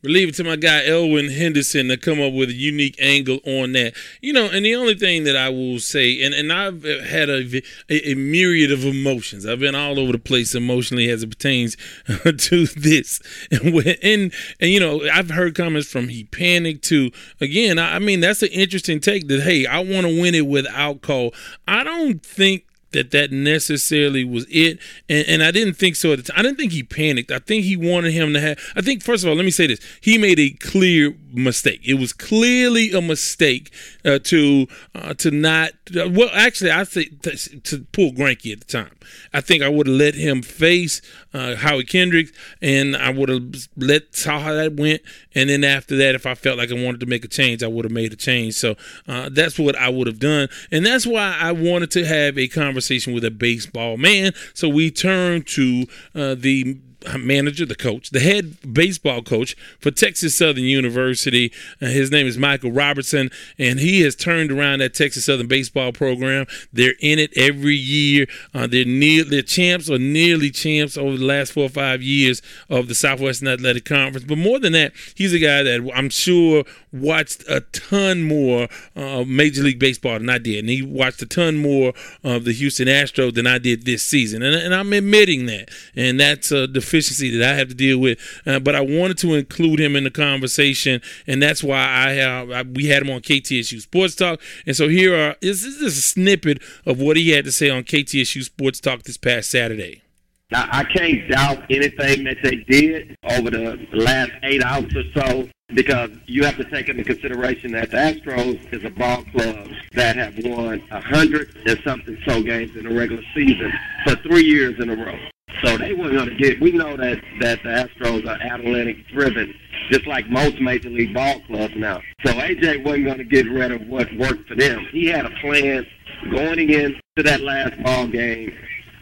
[0.04, 3.72] Leave it to my guy Elwin Henderson to come up with a unique angle on
[3.72, 3.94] that.
[4.20, 7.62] You know, and the only thing that I will say, and, and I've had a,
[7.88, 9.46] a, a myriad of emotions.
[9.46, 13.20] I've been all over the place emotionally as it pertains to this.
[13.52, 17.96] And, when, and, and, you know, I've heard comments from he panicked to, again, I,
[17.96, 21.32] I mean, that's an interesting take that, hey, I want to win it without Cole.
[21.68, 24.78] I don't think that that necessarily was it.
[25.08, 26.38] And, and I didn't think so at the time.
[26.38, 27.30] I didn't think he panicked.
[27.30, 28.58] I think he wanted him to have.
[28.76, 31.80] I think first of all, let me say this: he made a clear mistake.
[31.84, 33.72] It was clearly a mistake
[34.04, 35.72] uh, to uh, to not.
[35.94, 38.96] Well, actually, I say to, to pull Greinke at the time.
[39.32, 41.02] I think I would have let him face
[41.34, 45.02] uh, Howie Kendricks, and I would have let saw how that went.
[45.34, 47.68] And then after that, if I felt like I wanted to make a change, I
[47.68, 48.54] would have made a change.
[48.54, 48.76] So
[49.08, 52.48] uh, that's what I would have done, and that's why I wanted to have a
[52.48, 54.32] conversation with a baseball man.
[54.54, 56.78] So we turned to uh, the
[57.18, 61.52] manager, the coach, the head baseball coach for Texas Southern University.
[61.80, 65.92] Uh, his name is Michael Robertson, and he has turned around that Texas Southern baseball
[65.92, 66.46] program.
[66.72, 68.26] They're in it every year.
[68.54, 72.42] Uh, they're near they're champs or nearly champs over the last four or five years
[72.68, 74.26] of the Southwestern Athletic Conference.
[74.26, 79.24] But more than that, he's a guy that I'm sure watched a ton more uh,
[79.26, 82.88] Major League Baseball than I did, and he watched a ton more of the Houston
[82.88, 84.42] Astros than I did this season.
[84.42, 88.18] And, and I'm admitting that, and that's a deficiency that I have to deal with.
[88.46, 92.50] Uh, but I wanted to include him in the conversation, and that's why I have
[92.50, 94.40] I, we had him on KTSU Sports Talk.
[94.66, 97.84] And so here are this is a snippet of what he had to say on
[97.84, 100.02] KTSU Sports Talk this past Saturday.
[100.50, 105.48] Now, I can't doubt anything that they did over the last eight hours or so
[105.74, 110.16] because you have to take into consideration that the Astros is a ball club that
[110.16, 113.72] have won a hundred and something so games in the regular season
[114.04, 115.18] for three years in a row.
[115.62, 116.60] So they weren't going to get.
[116.60, 119.54] We know that that the Astros are analytic driven,
[119.90, 122.00] just like most major league ball clubs now.
[122.24, 124.86] So AJ wasn't going to get rid of what worked for them.
[124.90, 125.86] He had a plan
[126.30, 128.52] going into that last ball game,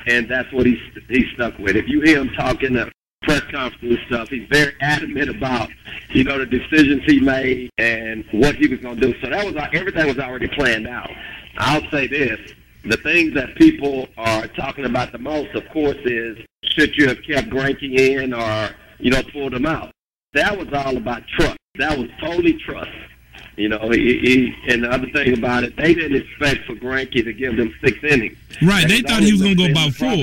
[0.07, 1.77] and that's what he he stuck with.
[1.77, 2.91] If you hear him talking to
[3.23, 4.29] press conference and stuff.
[4.29, 5.69] He's very adamant about,
[6.11, 9.21] you know, the decisions he made and what he was going to do.
[9.21, 11.11] So that was everything was already planned out.
[11.59, 12.39] I'll say this:
[12.85, 16.39] the things that people are talking about the most, of course, is
[16.71, 19.93] should you have kept Greinke in or you know pulled him out?
[20.33, 21.57] That was all about trust.
[21.79, 22.91] That was totally trust.
[23.57, 27.25] You know, he, he and the other thing about it, they didn't expect for Greinke
[27.25, 28.39] to give them six innings.
[28.63, 30.15] Right, they thought he was going to go about four.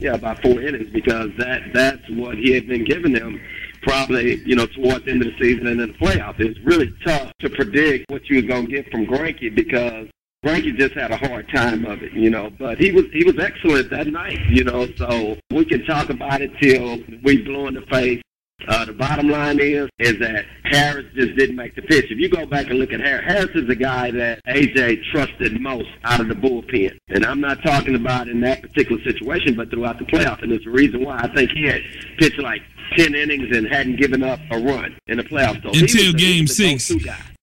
[0.00, 3.40] Yeah, about four innings because that that's what he had been giving them
[3.82, 6.40] probably, you know, towards the end of the season and in the playoffs.
[6.40, 10.08] It's really tough to predict what you're going to get from Greinke because
[10.44, 12.50] Greinke just had a hard time of it, you know.
[12.58, 14.86] But he was he was excellent that night, you know.
[14.96, 18.22] So we can talk about it till we blow in the face.
[18.66, 22.10] Uh, the bottom line is is that Harris just didn't make the pitch.
[22.10, 25.60] If you go back and look at Harris, Harris is the guy that AJ trusted
[25.60, 26.96] most out of the bullpen.
[27.08, 30.42] And I'm not talking about in that particular situation, but throughout the playoffs.
[30.42, 31.82] And there's a reason why I think he had
[32.18, 32.62] pitched like
[32.96, 35.62] 10 innings and hadn't given up a run in the playoffs.
[35.62, 36.90] So Until game six.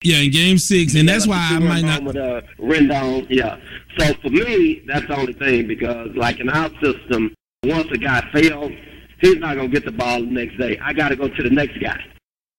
[0.05, 0.93] Yeah, in game six.
[0.93, 2.03] And that's why I might not.
[2.03, 3.57] With, uh, Rendon, yeah.
[3.97, 8.21] So for me, that's the only thing because, like in our system, once a guy
[8.31, 8.71] fails,
[9.19, 10.77] he's not going to get the ball the next day.
[10.77, 11.99] I got to go to the next guy.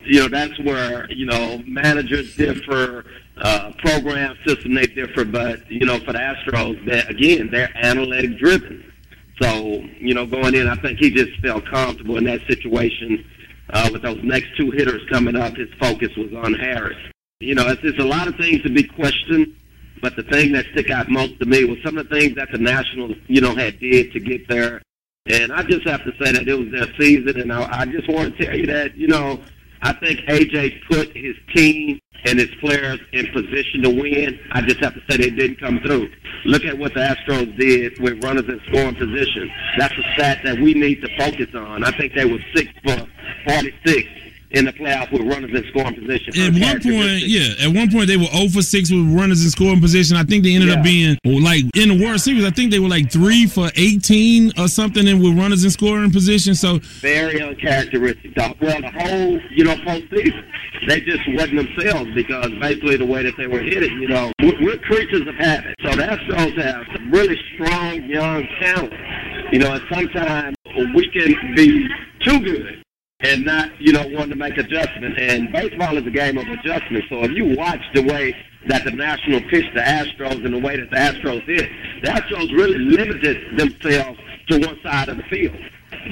[0.01, 3.05] You know, that's where, you know, managers differ,
[3.37, 5.25] uh, program system, they differ.
[5.25, 8.93] But, you know, for the Astros, that again, they're analytic driven.
[9.41, 13.25] So, you know, going in, I think he just felt comfortable in that situation.
[13.71, 16.97] Uh, with those next two hitters coming up, his focus was on Harris.
[17.41, 19.55] You know, it's, it's a lot of things to be questioned,
[20.01, 22.49] but the thing that stick out most to me was some of the things that
[22.51, 24.81] the Nationals, you know, had did to get there.
[25.27, 28.09] And I just have to say that it was their season, and I, I just
[28.09, 29.39] want to tell you that, you know,
[29.83, 34.39] I think AJ put his team and his players in position to win.
[34.53, 36.09] I just have to say they didn't come through.
[36.47, 39.51] Look at what the Astros did with runners in scoring position.
[39.77, 41.85] That's a stat that we need to focus on.
[41.85, 43.07] I think they were six for
[43.47, 44.09] 46
[44.57, 46.33] in the playoff with runners in scoring position.
[46.41, 49.51] At one point, yeah, at one point they were 0 for 6 with runners in
[49.51, 50.17] scoring position.
[50.17, 50.77] I think they ended Yeah.
[50.77, 52.43] up being like in the World Series.
[52.45, 56.11] I think they were like 3 for 18 or something and with runners in scoring
[56.11, 56.55] position.
[56.55, 58.35] So very uncharacteristic.
[58.35, 60.43] The, well, the whole, you know, postseason,
[60.89, 64.59] they just wasn't themselves because basically the way that they were hitting, you know, we're,
[64.63, 65.75] we're creatures of habit.
[65.85, 68.93] So that shows have some really strong young talent,
[69.53, 70.57] you know, and sometimes
[70.95, 71.87] we can be
[72.25, 72.83] too good
[73.21, 75.19] and not, you know, wanting to make adjustments.
[75.21, 77.07] And baseball is a game of adjustments.
[77.09, 78.37] So if you watch the way
[78.69, 81.69] that the National pitched the Astros and the way that the Astros hit,
[82.03, 85.57] the Astros really limited themselves to one side of the field.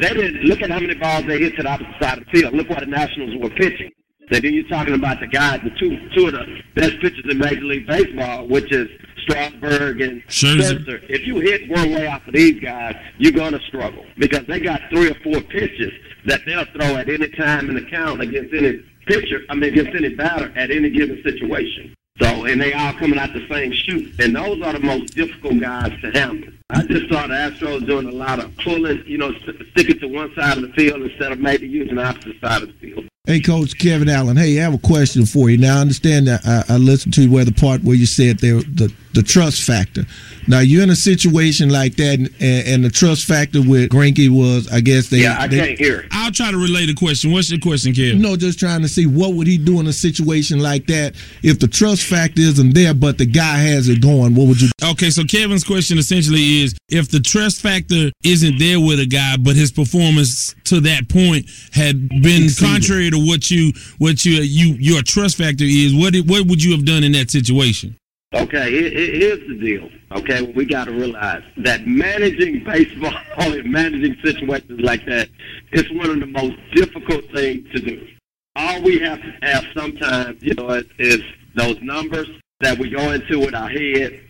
[0.01, 2.31] They didn't look at how many balls they hit to the opposite side of the
[2.31, 2.55] field.
[2.55, 3.91] Look what the Nationals were pitching.
[4.33, 7.39] So then you're talking about the guys, the two two of the best pitchers in
[7.39, 8.89] Major League Baseball, which is
[9.19, 10.23] Strasburg and.
[10.29, 11.05] Scherzer.
[11.11, 14.61] If you hit one way off of these guys, you're going to struggle because they
[14.61, 15.93] got three or four pitches
[16.27, 19.95] that they'll throw at any time in the count against any pitcher, I mean against
[19.95, 21.95] any batter at any given situation.
[22.21, 24.15] So, and they all coming out the same shoot.
[24.21, 26.53] And those are the most difficult guys to handle.
[26.71, 29.35] I just saw the Astros doing a lot of pulling, you know,
[29.73, 32.69] sticking to one side of the field instead of maybe using the opposite side of
[32.69, 33.09] the field.
[33.27, 34.37] Hey, Coach Kevin Allen.
[34.37, 35.57] Hey, I have a question for you.
[35.57, 38.57] Now, I understand that I, I listened to where the part where you said there
[38.61, 40.05] the the trust factor.
[40.47, 44.71] Now, you're in a situation like that, and, and the trust factor with Greinke was,
[44.71, 45.19] I guess they.
[45.23, 46.07] Yeah, I they- can't hear.
[46.11, 47.33] I'll try to relay the question.
[47.33, 48.19] What's your question, Kev?
[48.21, 51.59] No, just trying to see what would he do in a situation like that if
[51.61, 54.35] the trust factor isn't there, but the guy has it going.
[54.35, 54.69] What would you?
[54.95, 59.35] Okay, so Kevin's question essentially is if the trust factor isn't there with a guy,
[59.37, 62.59] but his performance to that point had been Exceeded.
[62.73, 66.71] contrary to what you what you you your trust factor is, what what would you
[66.73, 67.97] have done in that situation?
[68.35, 69.91] Okay, here- here- here's the deal.
[70.13, 75.29] Okay, we got to realize that managing baseball and managing situations like that
[75.73, 78.07] is one of the most difficult things to do.
[78.55, 81.23] All we have to have sometimes, you know, is, is
[81.57, 82.29] those numbers
[82.61, 84.21] that we go into with our head,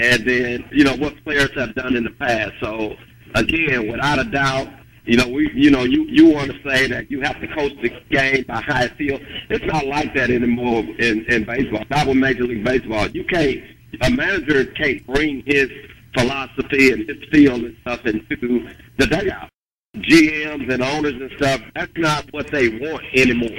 [0.00, 2.52] and then you know what players have done in the past.
[2.60, 2.96] So
[3.34, 4.68] again, without a doubt,
[5.08, 7.72] you know, we, you know, you you want to say that you have to coach
[7.80, 9.20] the game by it feels.
[9.48, 11.84] It's not like that anymore in in baseball.
[11.88, 13.08] Not with Major League Baseball.
[13.08, 13.62] You can't.
[14.02, 15.70] A manager can't bring his
[16.14, 19.48] philosophy and his feel and stuff into the dugout.
[19.96, 21.62] GMs and owners and stuff.
[21.74, 23.58] That's not what they want anymore.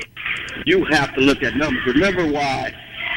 [0.68, 1.84] You have to look at numbers.
[1.88, 2.74] Remember why?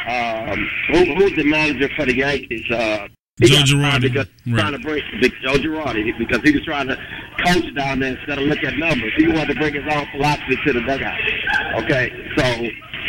[0.07, 2.69] Um, who, who's the manager for the Yankees?
[2.69, 3.07] Uh,
[3.39, 4.01] he Joe Girardi.
[4.01, 4.59] Because Right.
[4.59, 5.01] trying to bring
[5.41, 6.97] Joe Girardi because he was trying to
[7.45, 9.11] coach down there instead of look at numbers.
[9.17, 11.17] He wanted to bring his own philosophy to the dugout.
[11.83, 12.45] Okay, so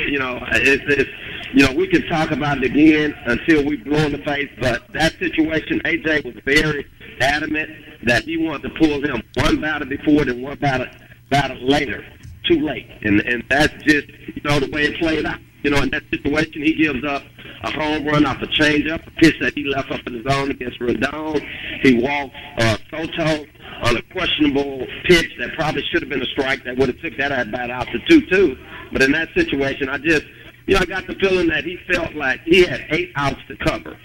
[0.08, 1.10] you know it's, it's
[1.52, 4.82] you know we can talk about it again until we blow in the face, but
[4.94, 6.86] that situation, AJ was very
[7.20, 7.70] adamant
[8.04, 10.90] that he wanted to pull him one batter before and one batter
[11.30, 12.04] batter later.
[12.44, 15.38] Too late, and and that's just you know the way it played out.
[15.64, 17.22] You know, in that situation, he gives up
[17.62, 20.50] a home run off a changeup, a pitch that he left up in his zone
[20.50, 21.40] against Rendon.
[21.80, 23.46] He walks uh, Soto
[23.82, 27.16] on a questionable pitch that probably should have been a strike that would have took
[27.16, 28.58] that at bat out to two-two.
[28.92, 30.24] But in that situation, I just,
[30.66, 33.56] you know, I got the feeling that he felt like he had eight outs to
[33.56, 33.98] cover.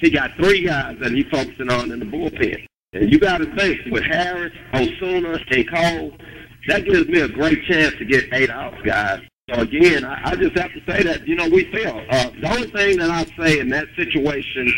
[0.00, 2.66] He got three guys that he focusing on in the bullpen.
[2.92, 6.12] And you got to think with Harris, Osuna, and Cole,
[6.66, 9.20] that gives me a great chance to get eight outs, guys.
[9.48, 12.02] Again, I, I just have to say that you know we failed.
[12.08, 14.72] Uh, the only thing that I say in that situation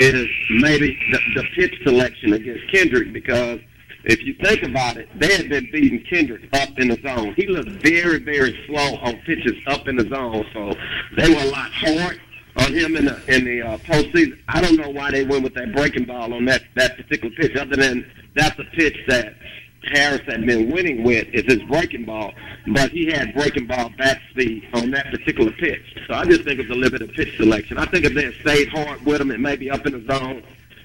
[0.00, 3.60] is maybe the, the pitch selection against Kendrick because
[4.04, 7.32] if you think about it, they had been beating Kendrick up in the zone.
[7.38, 10.74] He looked very, very slow on pitches up in the zone, so
[11.16, 12.20] they were a lot hard
[12.56, 14.38] on him in the in the uh, postseason.
[14.46, 17.56] I don't know why they went with that breaking ball on that that particular pitch,
[17.56, 18.04] other than
[18.34, 19.36] that's a pitch that
[19.84, 22.32] Harris had been winning with is his breaking ball,
[22.68, 25.96] but he had breaking ball bat speed on that particular pitch.
[26.06, 27.78] So I just think it's a limited pitch selection.
[27.78, 30.42] I think if they had stayed hard with him and maybe up in the zone,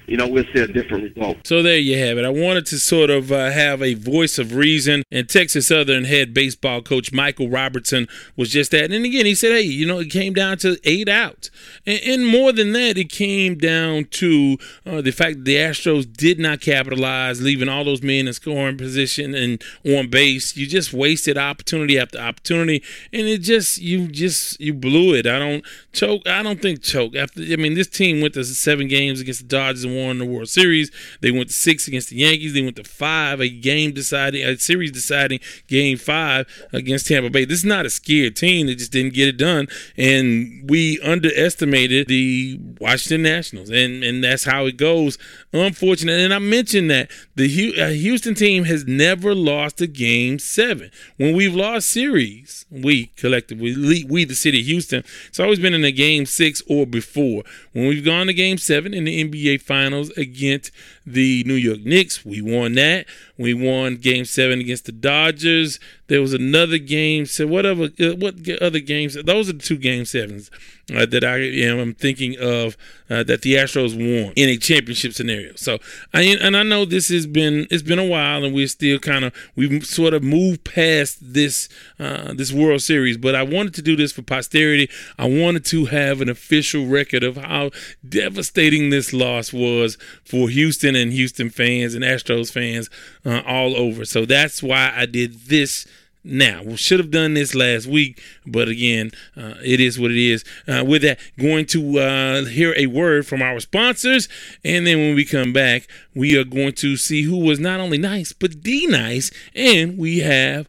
[0.08, 1.36] you know, we'll see a different result.
[1.46, 2.24] So there you have it.
[2.24, 6.32] I wanted to sort of uh, have a voice of reason, and Texas Southern head
[6.32, 8.90] baseball coach Michael Robertson was just that.
[8.90, 11.50] And again, he said, hey, you know, it came down to eight outs.
[11.84, 14.56] And, and more than that, it came down to
[14.86, 18.78] uh, the fact that the Astros did not capitalize, leaving all those men in scoring
[18.78, 20.56] position and on base.
[20.56, 22.82] You just wasted opportunity after opportunity,
[23.12, 25.26] and it just, you just, you blew it.
[25.26, 26.26] I don't choke.
[26.26, 27.14] I don't think choke.
[27.14, 30.24] After, I mean, this team went to seven games against the Dodgers and won the
[30.24, 30.90] World Series.
[31.20, 32.54] They went to six against the Yankees.
[32.54, 37.44] They went to five, a game deciding, a series deciding game five against Tampa Bay.
[37.44, 38.66] This is not a scared team.
[38.66, 39.68] They just didn't get it done.
[39.96, 43.70] And we underestimated the Washington Nationals.
[43.70, 45.18] And, and that's how it goes.
[45.52, 50.90] Unfortunately, and I mentioned that the uh, Houston team has never lost a game seven.
[51.16, 55.84] When we've lost series, we collectively, we, the city of Houston, it's always been in
[55.84, 57.44] a game six or before.
[57.78, 60.72] When we've gone to game seven in the NBA Finals against
[61.06, 63.06] the New York Knicks, we won that.
[63.38, 65.78] We won game seven against the Dodgers.
[66.08, 67.26] There was another game.
[67.26, 69.14] So whatever, uh, what other games?
[69.14, 70.50] Those are the two game sevens
[70.94, 72.76] uh, that I am thinking of
[73.10, 75.52] uh, that the Astros won in a championship scenario.
[75.56, 75.78] So
[76.12, 79.24] I and I know this has been it's been a while, and we're still kind
[79.24, 81.68] of we've sort of moved past this
[81.98, 83.16] uh, this World Series.
[83.16, 84.90] But I wanted to do this for posterity.
[85.18, 87.70] I wanted to have an official record of how
[88.06, 92.88] devastating this loss was for Houston and Houston fans and Astros fans
[93.28, 94.04] uh, all over.
[94.04, 95.86] So that's why I did this
[96.24, 96.62] now.
[96.62, 100.44] We should have done this last week, but again, uh, it is what it is.
[100.66, 104.28] Uh, with that, going to uh, hear a word from our sponsors,
[104.64, 107.98] and then when we come back, we are going to see who was not only
[107.98, 110.68] nice but D nice, and we have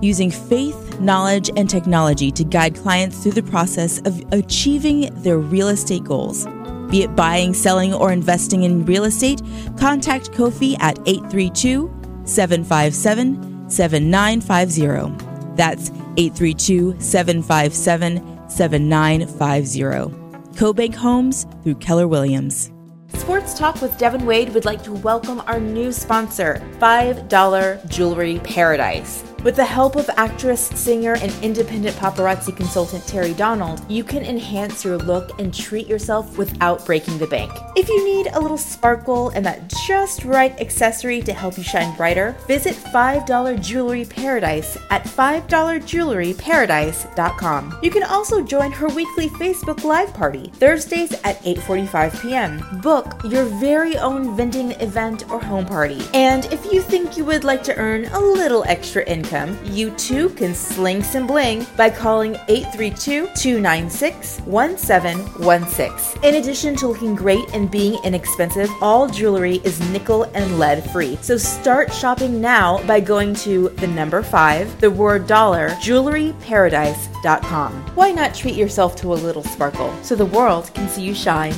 [0.00, 5.68] using faith, knowledge, and technology to guide clients through the process of achieving their real
[5.68, 6.46] estate goals.
[6.90, 9.42] Be it buying, selling, or investing in real estate,
[9.76, 11.90] contact Kofi at 832
[12.24, 15.54] 757 7950.
[15.54, 20.16] That's 832 757 7950.
[20.58, 22.72] CoBank Homes through Keller Williams.
[23.14, 29.27] Sports Talk with Devin Wade would like to welcome our new sponsor, $5 Jewelry Paradise.
[29.48, 34.84] With the help of actress, singer, and independent paparazzi consultant Terry Donald, you can enhance
[34.84, 37.50] your look and treat yourself without breaking the bank.
[37.74, 41.96] If you need a little sparkle and that just right accessory to help you shine
[41.96, 47.78] brighter, visit $5 Jewelry Paradise at $5jewelryparadise.com.
[47.82, 52.62] You can also join her weekly Facebook Live party, Thursdays at 8:45 p.m.
[52.82, 56.02] Book your very own vending event or home party.
[56.12, 59.90] And if you think you would like to earn a little extra income, income, you
[59.92, 66.22] too can sling some bling by calling 832 296 1716.
[66.22, 71.18] In addition to looking great and being inexpensive, all jewelry is nickel and lead free.
[71.20, 77.72] So start shopping now by going to the number 5, the word dollar, jewelryparadise.com.
[77.94, 81.54] Why not treat yourself to a little sparkle so the world can see you shine?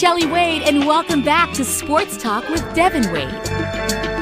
[0.00, 4.19] Shelly Wade, and welcome back to Sports Talk with Devin Wade.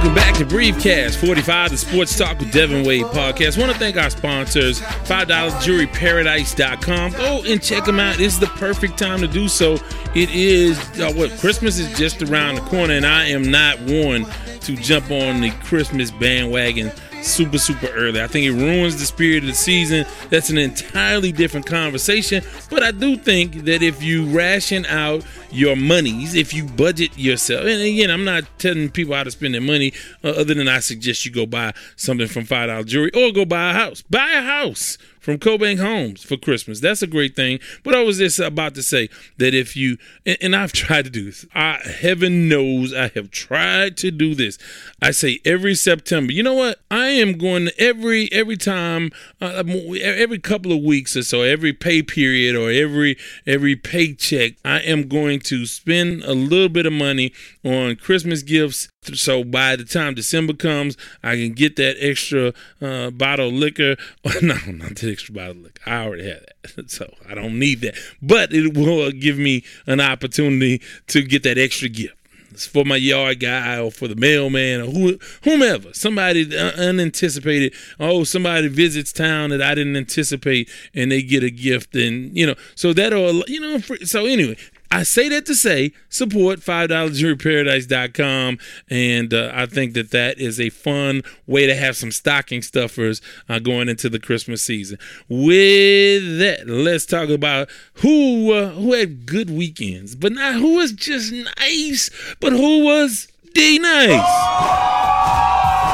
[0.00, 3.58] Welcome back to Briefcast 45, the Sports Talk with Devin Wade podcast.
[3.58, 7.12] want to thank our sponsors, $5 jewelryparadise.com.
[7.12, 8.18] Go and check them out.
[8.18, 9.74] Is the perfect time to do so.
[10.14, 14.24] It is, uh, what, Christmas is just around the corner, and I am not one
[14.60, 16.90] to jump on the Christmas bandwagon
[17.22, 18.22] super, super early.
[18.22, 20.06] I think it ruins the spirit of the season.
[20.30, 22.42] That's an entirely different conversation.
[22.70, 27.62] But I do think that if you ration out your monies, if you budget yourself,
[27.62, 29.92] and again, I'm not telling people how to spend their money,
[30.24, 33.70] uh, other than I suggest you go buy something from $5 jewelry or go buy
[33.70, 34.02] a house.
[34.02, 36.80] Buy a house from CoBank Homes for Christmas.
[36.80, 37.60] That's a great thing.
[37.84, 41.10] But I was just about to say that if you, and, and I've tried to
[41.10, 44.58] do this, I, heaven knows I have tried to do this.
[45.02, 46.80] I say every September, you know what?
[46.90, 49.10] I am going every, every time,
[49.40, 49.62] uh,
[50.00, 53.16] every couple of weeks or so, every pay period or every,
[53.46, 57.32] every paycheck, I am going to spend a little bit of money
[57.64, 63.10] on Christmas gifts so by the time December comes, I can get that extra uh,
[63.10, 63.96] bottle of liquor.
[64.42, 65.82] no, not the extra bottle of liquor.
[65.86, 66.44] I already have
[66.76, 67.94] that, so I don't need that.
[68.20, 72.16] But it will give me an opportunity to get that extra gift.
[72.50, 75.94] It's for my yard guy or for the mailman or who, whomever.
[75.94, 77.74] Somebody unanticipated.
[77.98, 82.46] Oh, somebody visits town that I didn't anticipate, and they get a gift, and you
[82.46, 82.56] know.
[82.74, 83.78] So that'll, you know.
[84.04, 84.56] So anyway,
[84.92, 88.58] I say that to say support $5jewelryparadise.com.
[88.88, 93.22] And uh, I think that that is a fun way to have some stocking stuffers
[93.48, 94.98] uh, going into the Christmas season.
[95.28, 100.92] With that, let's talk about who uh, who had good weekends, but not who was
[100.92, 102.10] just nice,
[102.40, 104.08] but who was D nice.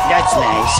[0.09, 0.79] That's nice.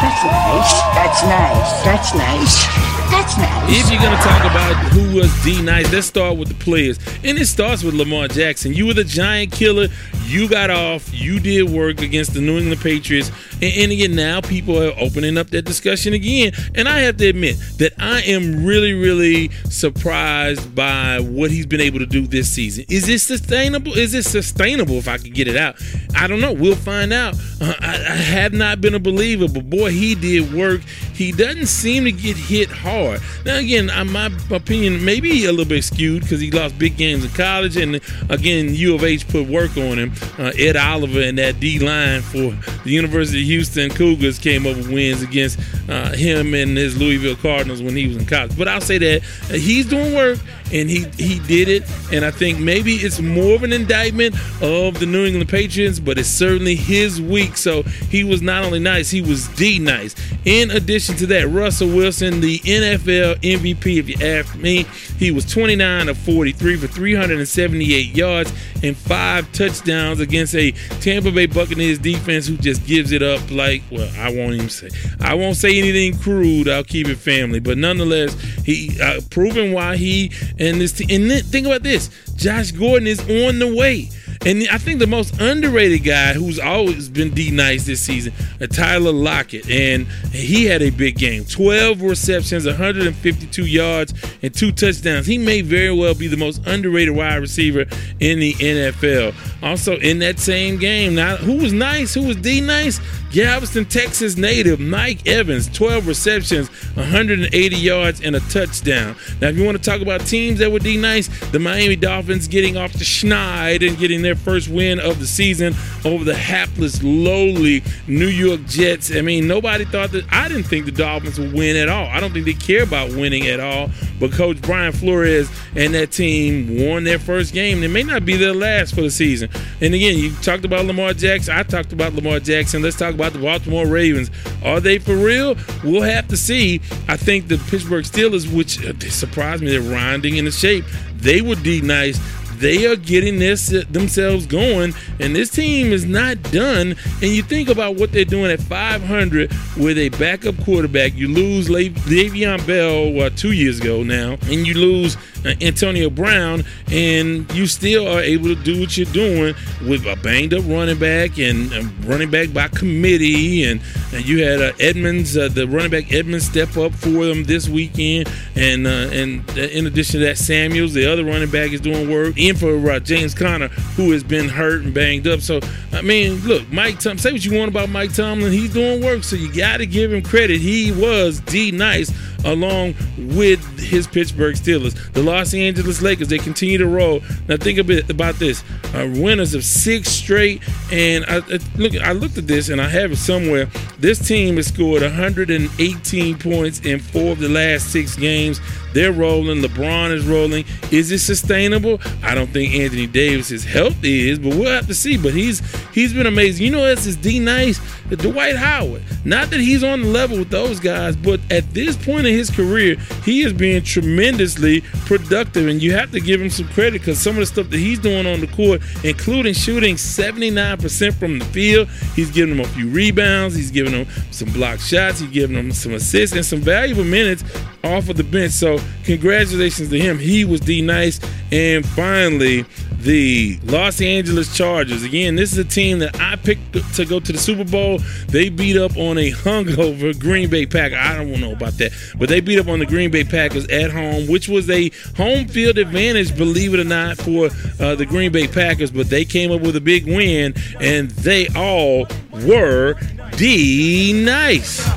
[0.00, 0.72] That's nice.
[0.94, 1.82] That's nice.
[1.84, 2.91] That's nice.
[3.12, 3.62] That's nice.
[3.68, 6.98] If you're gonna talk about who was D nice, let's start with the players.
[7.22, 8.72] And it starts with Lamar Jackson.
[8.72, 9.88] You were the giant killer.
[10.24, 11.12] You got off.
[11.12, 13.30] You did work against the New England Patriots.
[13.60, 16.52] And, and again, now people are opening up that discussion again.
[16.74, 21.80] And I have to admit that I am really, really surprised by what he's been
[21.82, 22.86] able to do this season.
[22.88, 23.96] Is this sustainable?
[23.96, 25.76] Is it sustainable if I could get it out?
[26.14, 26.52] I don't know.
[26.52, 27.34] We'll find out.
[27.60, 30.82] Uh, I, I have not been a believer, but boy, he did work.
[31.14, 33.20] He doesn't seem to get hit hard.
[33.44, 36.96] Now, again, I, my opinion may be a little bit skewed because he lost big
[36.96, 40.12] games in college, and again, U of H put work on him.
[40.38, 42.50] Uh, Ed Oliver and that D line for
[42.84, 45.58] the University of Houston Cougars came up with wins against
[45.88, 48.56] uh, him and his Louisville Cardinals when he was in college.
[48.56, 50.38] But I'll say that uh, he's doing work
[50.72, 51.84] and he he did it.
[52.12, 56.18] And I think maybe it's more of an indictment of the New England Patriots, but
[56.18, 57.56] it's certainly his week.
[57.56, 60.14] So he was not only nice, he was D nice.
[60.44, 64.84] In addition to that, Russell Wilson, the NFL MVP, if you ask me,
[65.18, 71.46] he was 29 of 43 for 378 yards and five touchdowns against a Tampa Bay
[71.46, 74.88] Buccaneers defense who just gives it up like well, I won't even say
[75.20, 76.68] I won't say anything crude.
[76.68, 81.08] I'll keep it family, but nonetheless, he uh, proven why he and this team.
[81.10, 84.08] And then, think about this: Josh Gordon is on the way.
[84.44, 88.66] And I think the most underrated guy who's always been D nice this season, uh,
[88.66, 94.12] Tyler Lockett, and he had a big game: 12 receptions, 152 yards,
[94.42, 95.26] and two touchdowns.
[95.26, 97.86] He may very well be the most underrated wide receiver
[98.18, 99.32] in the NFL.
[99.62, 102.12] Also, in that same game, now who was nice?
[102.14, 103.00] Who was D nice?
[103.32, 109.16] Galveston, Texas native Mike Evans, 12 receptions, 180 yards, and a touchdown.
[109.40, 112.46] Now, if you want to talk about teams that would be nice, the Miami Dolphins
[112.46, 115.74] getting off the schneid and getting their first win of the season
[116.04, 119.14] over the hapless, lowly New York Jets.
[119.14, 122.06] I mean, nobody thought that, I didn't think the Dolphins would win at all.
[122.06, 123.90] I don't think they care about winning at all.
[124.20, 127.82] But Coach Brian Flores and that team won their first game.
[127.82, 129.48] It may not be their last for the season.
[129.80, 131.56] And again, you talked about Lamar Jackson.
[131.56, 132.82] I talked about Lamar Jackson.
[132.82, 134.30] Let's talk about about the Baltimore Ravens.
[134.64, 135.56] Are they for real?
[135.84, 136.80] We'll have to see.
[137.08, 140.84] I think the Pittsburgh Steelers, which uh, surprised me, they're rounding in the shape.
[141.14, 142.18] They would be nice
[142.62, 146.94] they are getting this themselves going, and this team is not done.
[147.20, 151.14] And you think about what they're doing at 500 with a backup quarterback.
[151.14, 156.62] You lose Le- Le'Veon Bell two years ago now, and you lose uh, Antonio Brown,
[156.90, 159.54] and you still are able to do what you're doing
[159.88, 161.72] with a banged up running back and
[162.04, 163.64] running back by committee.
[163.64, 163.80] And,
[164.12, 167.68] and you had uh, Edmunds, uh, the running back Edmunds, step up for them this
[167.68, 168.30] weekend.
[168.54, 172.10] And uh, and uh, in addition to that, Samuels, the other running back, is doing
[172.10, 172.38] work.
[172.52, 175.40] In for uh, James Conner, who has been hurt and banged up.
[175.40, 175.60] So
[175.92, 177.18] I mean, look, Mike Tom.
[177.18, 178.52] Say what you want about Mike Tomlin.
[178.52, 180.60] He's doing work, so you got to give him credit.
[180.60, 182.10] He was D nice
[182.44, 184.94] along with his Pittsburgh Steelers.
[185.12, 187.20] The Los Angeles Lakers, they continue to roll.
[187.48, 188.62] Now think a bit about this.
[188.94, 190.62] Uh, winners of six straight.
[190.92, 193.66] And I, I, look, I looked at this and I have it somewhere.
[193.98, 198.60] This team has scored 118 points in four of the last six games.
[198.92, 199.62] They're rolling.
[199.62, 200.64] LeBron is rolling.
[200.90, 202.00] Is it sustainable?
[202.22, 205.16] I don't think Anthony Davis's health is, but we'll have to see.
[205.16, 205.60] But he's
[205.92, 206.66] he's been amazing.
[206.66, 207.80] You know, this is D Nice,
[208.10, 209.02] Dwight Howard.
[209.24, 212.50] Not that he's on the level with those guys, but at this point in his
[212.50, 217.18] career, he is being tremendously productive, and you have to give him some credit because
[217.18, 221.44] some of the stuff that he's doing on the court, including shooting 79% from the
[221.46, 225.56] field, he's giving them a few rebounds, he's giving them some block shots, he's giving
[225.56, 227.44] them some assists and some valuable minutes
[227.84, 228.52] off of the bench.
[228.52, 230.18] So congratulations to him.
[230.18, 231.20] He was D nice.
[231.50, 232.64] And finally,
[233.02, 235.02] the Los Angeles Chargers.
[235.02, 237.98] Again, this is a team that I picked to go to the Super Bowl.
[238.28, 240.98] They beat up on a hungover Green Bay Packers.
[241.00, 241.92] I don't know about that,
[242.22, 245.48] but they beat up on the Green Bay Packers at home, which was a home
[245.48, 247.50] field advantage, believe it or not, for
[247.80, 248.92] uh, the Green Bay Packers.
[248.92, 252.06] But they came up with a big win, and they all
[252.46, 252.94] were
[253.32, 254.88] D nice.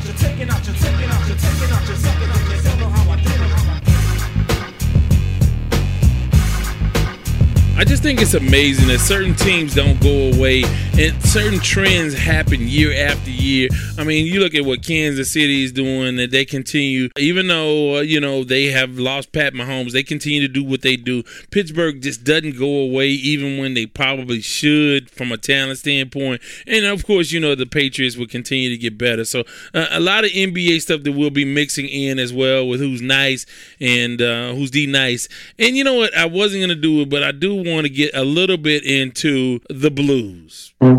[7.78, 10.63] I just think it's amazing that certain teams don't go away
[10.97, 13.67] and certain trends happen year after year.
[13.97, 17.97] I mean, you look at what Kansas City is doing, that they continue, even though,
[17.97, 21.23] uh, you know, they have lost Pat Mahomes, they continue to do what they do.
[21.51, 26.41] Pittsburgh just doesn't go away, even when they probably should from a talent standpoint.
[26.65, 29.25] And of course, you know, the Patriots will continue to get better.
[29.25, 29.43] So
[29.73, 33.01] uh, a lot of NBA stuff that we'll be mixing in as well with who's
[33.01, 33.45] nice
[33.81, 35.27] and uh, who's D nice.
[35.59, 36.15] And you know what?
[36.15, 38.85] I wasn't going to do it, but I do want to get a little bit
[38.85, 40.73] into the blues.
[40.86, 40.91] Now,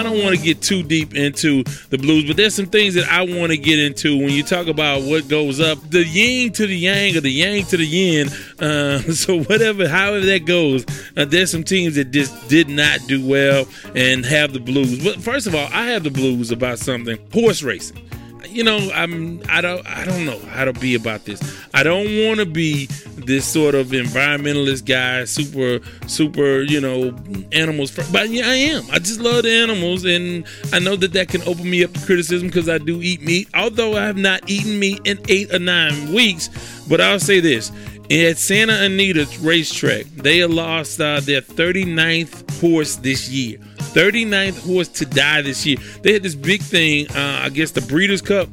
[0.00, 3.08] I don't want to get too deep into the blues, but there's some things that
[3.08, 6.66] I want to get into when you talk about what goes up the yin to
[6.66, 8.28] the yang or the yang to the yin.
[8.58, 10.84] Uh, so, whatever, however that goes,
[11.16, 15.02] uh, there's some teams that just did not do well and have the blues.
[15.02, 18.07] But first of all, I have the blues about something horse racing
[18.46, 21.40] you know, I'm I don't I don't know how to be about this.
[21.74, 27.16] I don't want to be this sort of environmentalist guy, super super, you know,
[27.52, 27.90] animals.
[28.10, 28.84] But yeah, I am.
[28.90, 32.06] I just love the animals, and I know that that can open me up to
[32.06, 33.48] criticism because I do eat meat.
[33.54, 36.48] Although I have not eaten meat in eight or nine weeks,
[36.88, 37.70] but I'll say this:
[38.10, 43.58] at Santa Anita racetrack, they lost uh, their 39th horse this year.
[43.88, 45.78] 39th horse to die this year.
[46.02, 48.48] They had this big thing, uh, I guess the Breeders' Cup,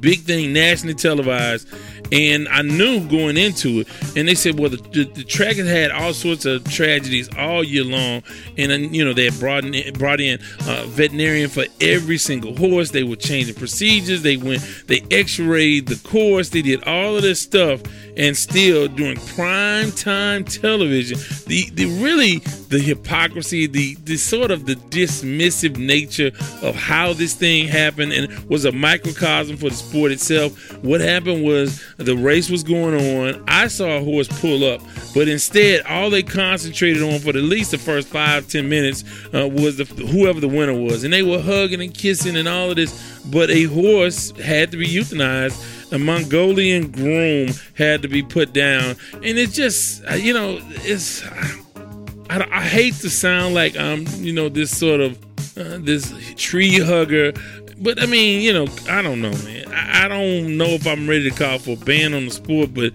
[0.00, 1.68] big thing nationally televised.
[2.10, 5.68] And I knew going into it, and they said, well, the, the, the track has
[5.68, 8.22] had all sorts of tragedies all year long,
[8.56, 12.56] and then you know they had brought in brought in uh, veterinarian for every single
[12.56, 12.90] horse.
[12.90, 14.22] They were changing procedures.
[14.22, 16.48] They went, they X-rayed the course.
[16.48, 17.82] They did all of this stuff,
[18.16, 22.38] and still during prime time television, the the really
[22.68, 26.30] the hypocrisy, the the sort of the dismissive nature
[26.62, 30.52] of how this thing happened, and was a microcosm for the sport itself.
[30.82, 33.44] What happened was the race was going on.
[33.48, 34.80] I saw a horse pull up,
[35.14, 39.48] but instead, all they concentrated on for at least the first five ten minutes uh,
[39.48, 42.76] was the, whoever the winner was, and they were hugging and kissing and all of
[42.76, 43.20] this.
[43.26, 45.92] But a horse had to be euthanized.
[45.92, 51.26] A Mongolian Groom had to be put down, and it's just you know it's.
[52.30, 55.18] I, I hate to sound like I'm you know this sort of
[55.58, 57.32] uh, this tree hugger
[57.80, 59.72] but I mean, you know, I don't know, man.
[59.72, 62.74] I, I, don't know if I'm ready to call for a ban on the sport,
[62.74, 62.92] but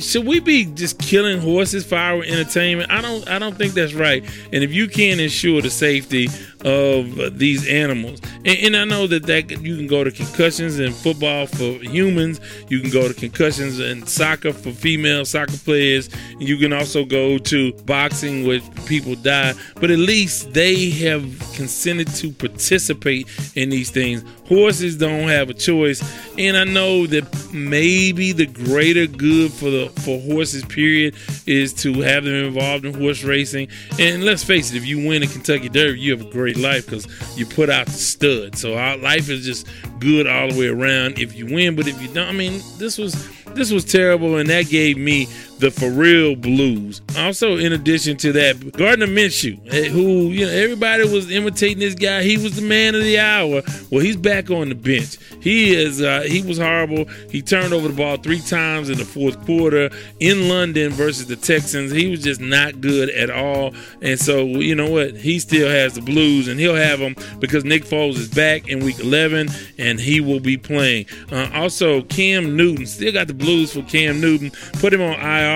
[0.00, 2.90] should we be just killing horses for our entertainment?
[2.90, 3.28] I don't.
[3.28, 4.24] I don't think that's right.
[4.52, 6.28] And if you can't ensure the safety
[6.64, 10.92] of these animals, and, and I know that that you can go to concussions in
[10.92, 16.56] football for humans, you can go to concussions in soccer for female soccer players, you
[16.56, 19.54] can also go to boxing where people die.
[19.76, 21.22] But at least they have
[21.54, 24.24] consented to participate in these things.
[24.46, 26.02] Horses don't have a choice,
[26.38, 31.14] and I know that maybe the greater good for the for horses period
[31.46, 33.68] is to have them involved in horse racing.
[33.98, 36.86] And let's face it, if you win a Kentucky Derby, you have a great life
[36.86, 38.56] because you put out the stud.
[38.56, 39.66] So our life is just
[39.98, 41.76] good all the way around if you win.
[41.76, 45.26] But if you don't, I mean, this was this was terrible, and that gave me
[45.58, 47.00] the for real blues.
[47.16, 51.94] Also, in addition to that, Gardner Minshew, eh, who you know everybody was imitating this
[51.94, 52.22] guy.
[52.22, 53.62] He was the man of the hour.
[53.90, 55.18] Well, he's back on the bench.
[55.40, 56.00] He is.
[56.00, 57.06] Uh, he was horrible.
[57.30, 59.90] He turned over the ball three times in the fourth quarter
[60.20, 61.90] in London versus the Texans.
[61.90, 63.74] He was just not good at all.
[64.00, 65.16] And so you know what?
[65.16, 68.84] He still has the blues, and he'll have them because Nick Foles is back in
[68.84, 69.48] Week 11,
[69.78, 71.06] and he will be playing.
[71.32, 74.52] Uh, also, Cam Newton still got the blues for Cam Newton.
[74.74, 75.47] Put him on IR.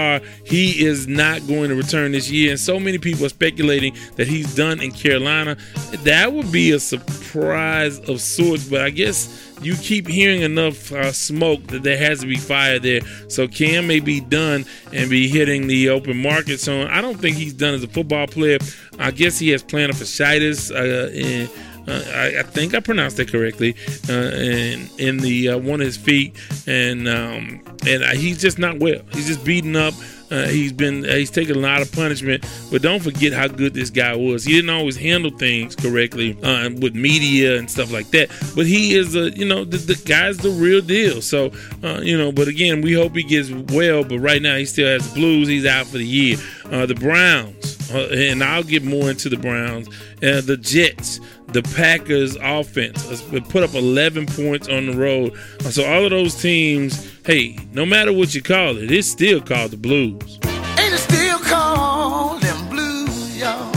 [0.45, 4.27] He is not going to return this year, and so many people are speculating that
[4.27, 5.57] he's done in Carolina.
[6.05, 11.13] That would be a surprise of sorts, but I guess you keep hearing enough uh,
[11.13, 13.01] smoke that there has to be fire there.
[13.29, 16.59] So Cam may be done and be hitting the open market.
[16.61, 18.59] So I don't think he's done as a football player.
[18.99, 20.71] I guess he has plantar fasciitis.
[20.71, 21.51] Uh, and,
[21.89, 23.75] uh, I, I, think I pronounced that correctly,
[24.09, 28.79] uh, in in the uh, one of his feet, and um, and he's just not
[28.79, 29.01] well.
[29.13, 29.95] He's just beaten up.
[30.33, 33.75] Uh, he's been uh, he's taken a lot of punishment, but don't forget how good
[33.75, 34.45] this guy was.
[34.45, 38.95] He didn't always handle things correctly uh, with media and stuff like that, but he
[38.95, 41.21] is a you know the, the guy's the real deal.
[41.21, 41.53] So
[41.85, 44.05] uh, you know, but again, we hope he gets well.
[44.05, 45.49] But right now, he still has blues.
[45.49, 46.39] He's out for the year.
[46.65, 49.89] Uh, the Browns, and I'll get more into the Browns.
[50.23, 51.21] And the Jets
[51.53, 55.37] the Packers offense put up 11 points on the road.
[55.71, 59.71] So all of those teams, hey, no matter what you call it, it's still called
[59.73, 60.39] the Blues.
[60.79, 63.75] Ain't it still called them Blues, y'all?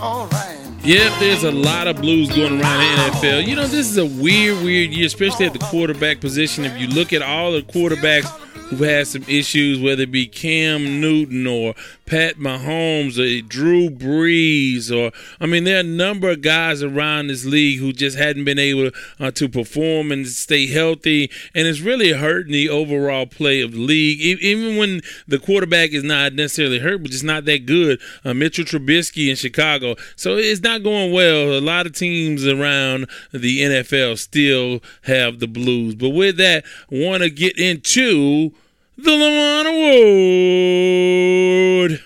[0.00, 0.58] All right.
[0.84, 3.46] Yep, there's a lot of blues going around the NFL.
[3.46, 6.64] You know, this is a weird, weird year, especially at the quarterback position.
[6.64, 8.26] If you look at all the quarterbacks
[8.68, 11.74] who've had some issues, whether it be Cam Newton or
[12.08, 17.26] Pat Mahomes or Drew Brees, or I mean, there are a number of guys around
[17.26, 18.90] this league who just hadn't been able
[19.20, 23.78] uh, to perform and stay healthy, and it's really hurting the overall play of the
[23.78, 24.20] league.
[24.20, 28.00] Even when the quarterback is not necessarily hurt, but just not that good.
[28.24, 31.58] Uh, Mitchell Trubisky in Chicago, so it's not going well.
[31.58, 37.22] A lot of teams around the NFL still have the blues, but with that, want
[37.22, 38.54] to get into
[38.98, 39.92] the Lamont Award.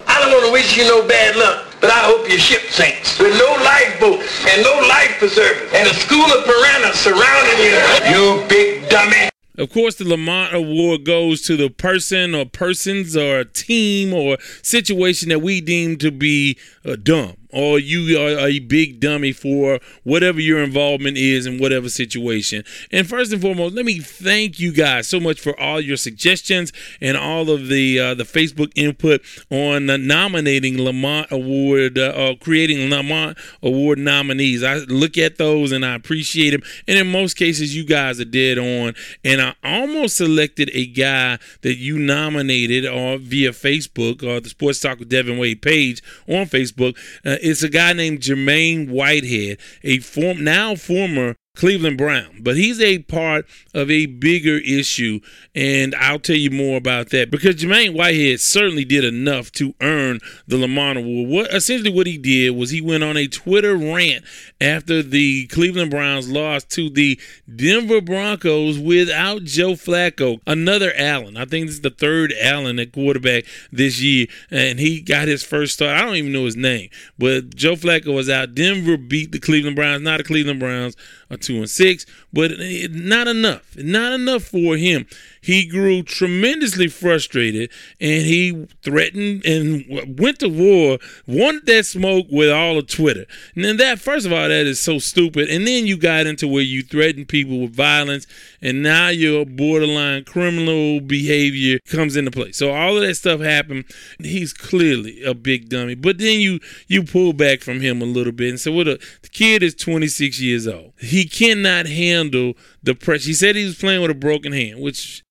[0.06, 3.18] I don't want to wish you no bad luck, but I hope your ship sinks
[3.18, 7.72] with no lifeboats and no life preservers and a school of piranhas surrounding you.
[8.12, 9.30] You big dummy.
[9.56, 15.30] Of course, the Lamont Award goes to the person or persons or team or situation
[15.30, 20.40] that we deem to be uh, dumb or you are a big dummy for whatever
[20.40, 22.64] your involvement is in whatever situation.
[22.90, 26.72] And first and foremost, let me thank you guys so much for all your suggestions
[27.00, 32.36] and all of the uh, the Facebook input on uh, nominating Lamont Award uh, or
[32.36, 34.62] creating Lamont Award nominees.
[34.62, 36.62] I look at those and I appreciate them.
[36.88, 38.94] And in most cases, you guys are dead on.
[39.24, 44.80] And I almost selected a guy that you nominated or via Facebook or the Sports
[44.80, 46.96] Talk with Devin Wade page on Facebook.
[47.24, 52.80] Uh, it's a guy named Jermaine Whitehead, a form now former Cleveland Brown, but he's
[52.80, 55.20] a part of a bigger issue,
[55.54, 60.20] and I'll tell you more about that because Jermaine Whitehead certainly did enough to earn
[60.46, 61.28] the Lamont Award.
[61.28, 64.24] What essentially what he did was he went on a Twitter rant
[64.62, 67.20] after the Cleveland Browns lost to the
[67.54, 71.36] Denver Broncos without Joe Flacco, another Allen.
[71.36, 75.44] I think this is the third Allen at quarterback this year, and he got his
[75.44, 75.98] first start.
[75.98, 76.88] I don't even know his name,
[77.18, 78.54] but Joe Flacco was out.
[78.54, 80.96] Denver beat the Cleveland Browns, not the Cleveland Browns
[81.42, 82.52] two and six, but
[82.90, 83.76] not enough.
[83.76, 85.06] Not enough for him
[85.42, 87.70] he grew tremendously frustrated
[88.00, 89.84] and he threatened and
[90.18, 93.26] went to war, wanted that smoke with all of Twitter.
[93.56, 95.48] And then that, first of all, that is so stupid.
[95.50, 98.26] And then you got into where you threaten people with violence
[98.60, 102.52] and now your borderline criminal behavior comes into play.
[102.52, 103.84] So all of that stuff happened.
[104.20, 105.96] He's clearly a big dummy.
[105.96, 109.04] But then you you pull back from him a little bit and say, well, the,
[109.22, 110.92] the kid is 26 years old.
[111.00, 113.26] He cannot handle the pressure.
[113.26, 115.24] He said he was playing with a broken hand, which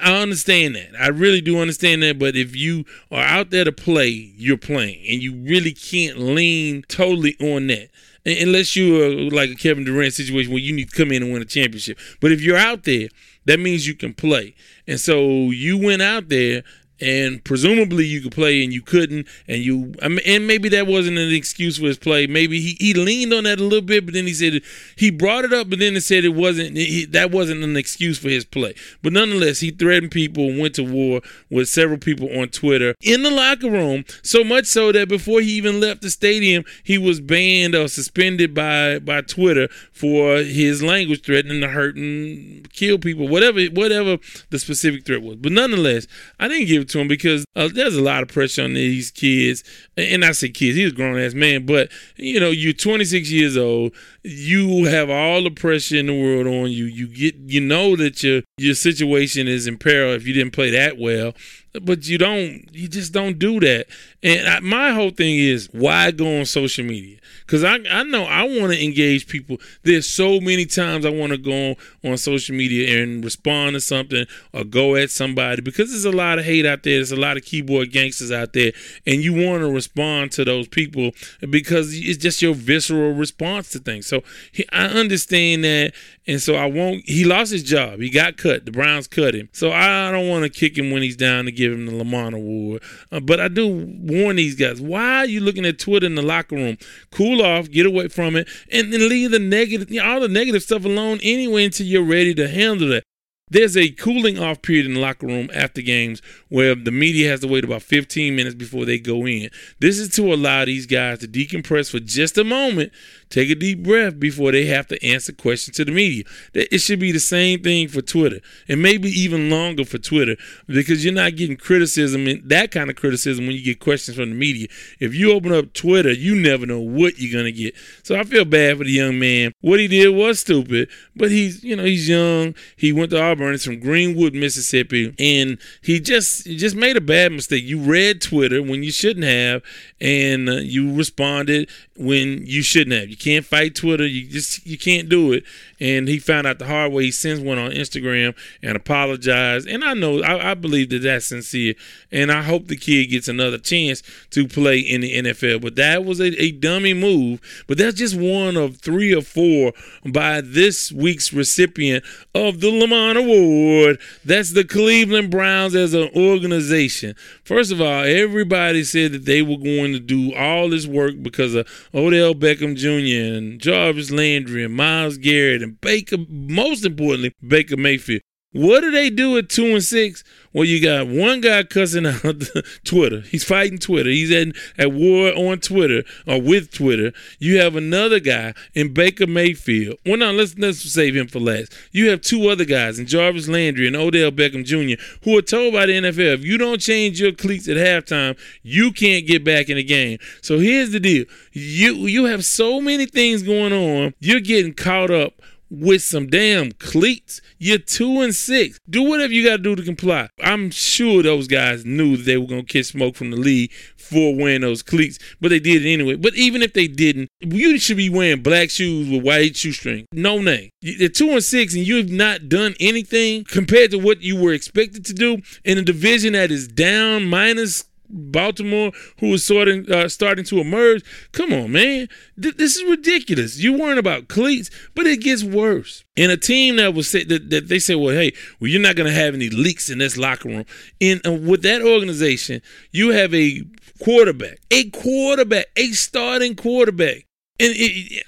[0.00, 0.90] I understand that.
[0.98, 2.18] I really do understand that.
[2.18, 6.84] But if you are out there to play, you're playing, and you really can't lean
[6.88, 7.88] totally on that.
[8.26, 11.42] Unless you're like a Kevin Durant situation where you need to come in and win
[11.42, 11.98] a championship.
[12.20, 13.08] But if you're out there,
[13.44, 14.54] that means you can play.
[14.86, 16.62] And so you went out there
[17.00, 20.86] and presumably you could play and you couldn't and you I mean, and maybe that
[20.86, 22.26] wasn't an excuse for his play.
[22.26, 24.62] Maybe he, he leaned on that a little bit but then he said
[24.96, 28.18] he brought it up but then he said it wasn't he, that wasn't an excuse
[28.18, 28.74] for his play.
[29.02, 31.20] But nonetheless he threatened people and went to war
[31.50, 35.50] with several people on twitter in the locker room so much so that before he
[35.52, 41.24] even left the stadium he was banned or suspended by by twitter for his language
[41.24, 44.18] threatening to hurt and kill people whatever whatever
[44.50, 45.36] the specific threat was.
[45.36, 46.06] But nonetheless
[46.38, 49.10] i didn't give give to him because uh, there's a lot of pressure on these
[49.10, 49.64] kids.
[49.96, 53.56] And I say kids, he's a grown ass man, but you know, you're 26 years
[53.56, 53.92] old.
[54.22, 56.84] You have all the pressure in the world on you.
[56.84, 60.70] You get, you know that your your situation is in peril if you didn't play
[60.70, 61.34] that well
[61.82, 63.86] but you don't you just don't do that
[64.22, 68.24] and I, my whole thing is why go on social media because I, I know
[68.24, 69.58] i want to engage people.
[69.82, 73.80] There's so many times i want to go on, on social media and respond to
[73.80, 77.16] something or go at somebody because there's a lot of hate out there there's a
[77.16, 78.72] lot of keyboard gangsters out there
[79.06, 81.10] and you want to respond to those people
[81.50, 84.06] because it's just your visceral response to things.
[84.06, 84.22] So
[84.52, 85.92] he, i understand that
[86.26, 88.00] and so i won't he lost his job.
[88.00, 88.64] He got cut.
[88.64, 89.48] The browns cut him.
[89.52, 92.34] So i don't want to kick him when he's down to give him the lamont
[92.34, 92.82] award.
[93.12, 96.22] Uh, but i do warn these guys why are you looking at twitter in the
[96.22, 96.78] locker room?
[97.10, 100.28] Cool off get away from it and then leave the negative you know, all the
[100.28, 103.04] negative stuff alone anyway until you're ready to handle that
[103.50, 107.40] there's a cooling off period in the locker room after games where the media has
[107.40, 109.50] to wait about 15 minutes before they go in.
[109.80, 112.92] This is to allow these guys to decompress for just a moment,
[113.34, 116.22] take a deep breath before they have to answer questions to the media.
[116.54, 121.04] It should be the same thing for Twitter, and maybe even longer for Twitter because
[121.04, 124.36] you're not getting criticism and that kind of criticism when you get questions from the
[124.36, 124.68] media.
[125.00, 127.74] If you open up Twitter, you never know what you're gonna get.
[128.04, 129.52] So I feel bad for the young man.
[129.60, 132.54] What he did was stupid, but he's you know he's young.
[132.76, 133.54] He went to Auburn.
[133.54, 137.64] It's from Greenwood, Mississippi, and he just he just made a bad mistake.
[137.64, 139.62] You read Twitter when you shouldn't have,
[140.04, 143.08] and uh, you responded when you shouldn't have.
[143.08, 144.06] You can't fight Twitter.
[144.06, 145.44] You just you can't do it.
[145.80, 147.04] And he found out the hard way.
[147.04, 149.66] He sends one on Instagram and apologized.
[149.66, 151.74] And I know I, I believe that that's sincere.
[152.12, 155.62] And I hope the kid gets another chance to play in the NFL.
[155.62, 157.40] But that was a, a dummy move.
[157.66, 159.72] But that's just one of three or four
[160.04, 163.98] by this week's recipient of the Lamont Award.
[164.22, 167.14] That's the Cleveland Browns as an organization.
[167.42, 171.54] First of all, everybody said that they were going to do all this work because
[171.54, 173.36] of Odell Beckham Jr.
[173.36, 178.22] and Jarvis Landry and Myles Garrett and Baker, most importantly, Baker Mayfield.
[178.54, 180.22] What do they do at two and six?
[180.52, 182.40] Well, you got one guy cussing out
[182.84, 183.22] Twitter.
[183.22, 184.08] He's fighting Twitter.
[184.08, 187.12] He's at, at war on Twitter or with Twitter.
[187.40, 189.98] You have another guy in Baker Mayfield.
[190.06, 191.72] Well, no, let's let's save him for last.
[191.90, 195.02] You have two other guys in Jarvis Landry and Odell Beckham Jr.
[195.24, 198.92] who are told by the NFL if you don't change your cleats at halftime, you
[198.92, 200.20] can't get back in the game.
[200.42, 204.14] So here's the deal: you you have so many things going on.
[204.20, 205.34] You're getting caught up
[205.70, 207.40] with some damn cleats.
[207.58, 208.78] You're two and six.
[208.88, 210.28] Do whatever you got to do to comply.
[210.40, 214.34] I'm sure those guys knew they were going to catch smoke from the league for
[214.36, 216.16] wearing those cleats, but they did it anyway.
[216.16, 220.06] But even if they didn't, you should be wearing black shoes with white shoestring.
[220.12, 220.70] No name.
[220.80, 225.04] You're two and six, and you've not done anything compared to what you were expected
[225.06, 230.44] to do in a division that is down minus Baltimore, who is starting uh, starting
[230.46, 231.02] to emerge.
[231.32, 232.08] Come on, man,
[232.40, 233.58] Th- this is ridiculous.
[233.58, 236.04] You weren't about cleats, but it gets worse.
[236.16, 238.96] In a team that was say, that, that they said, well, hey, well, you're not
[238.96, 240.64] going to have any leaks in this locker room.
[241.00, 242.60] In uh, with that organization,
[242.92, 243.62] you have a
[244.02, 247.26] quarterback, a quarterback, a starting quarterback,
[247.58, 248.24] and it,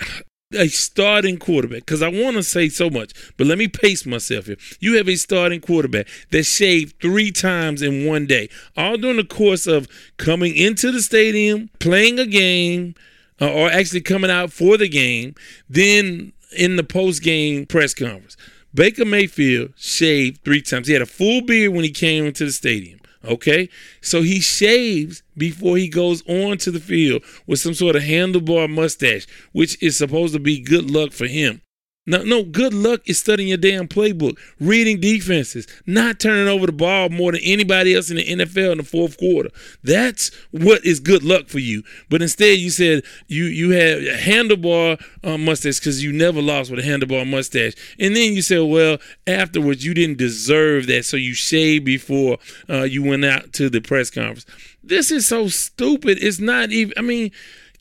[0.57, 4.46] a starting quarterback because I want to say so much, but let me pace myself
[4.46, 4.57] here.
[4.80, 9.24] You have a starting quarterback that shaved three times in one day, all during the
[9.24, 9.86] course of
[10.16, 12.94] coming into the stadium, playing a game,
[13.40, 15.34] uh, or actually coming out for the game,
[15.68, 18.36] then in the post game press conference.
[18.74, 20.86] Baker Mayfield shaved three times.
[20.86, 22.95] He had a full beard when he came into the stadium.
[23.26, 23.68] Okay,
[24.00, 28.68] so he shaves before he goes on to the field with some sort of handlebar
[28.70, 31.60] mustache, which is supposed to be good luck for him.
[32.09, 36.72] No, no, good luck is studying your damn playbook, reading defenses, not turning over the
[36.72, 39.50] ball more than anybody else in the NFL in the fourth quarter.
[39.82, 41.82] That's what is good luck for you.
[42.09, 46.70] But instead, you said you you had a handlebar uh, mustache because you never lost
[46.70, 51.16] with a handlebar mustache, and then you said, well, afterwards you didn't deserve that, so
[51.16, 52.38] you shaved before
[52.70, 54.46] uh, you went out to the press conference.
[54.84, 56.18] This is so stupid.
[56.22, 56.94] It's not even.
[56.96, 57.32] I mean.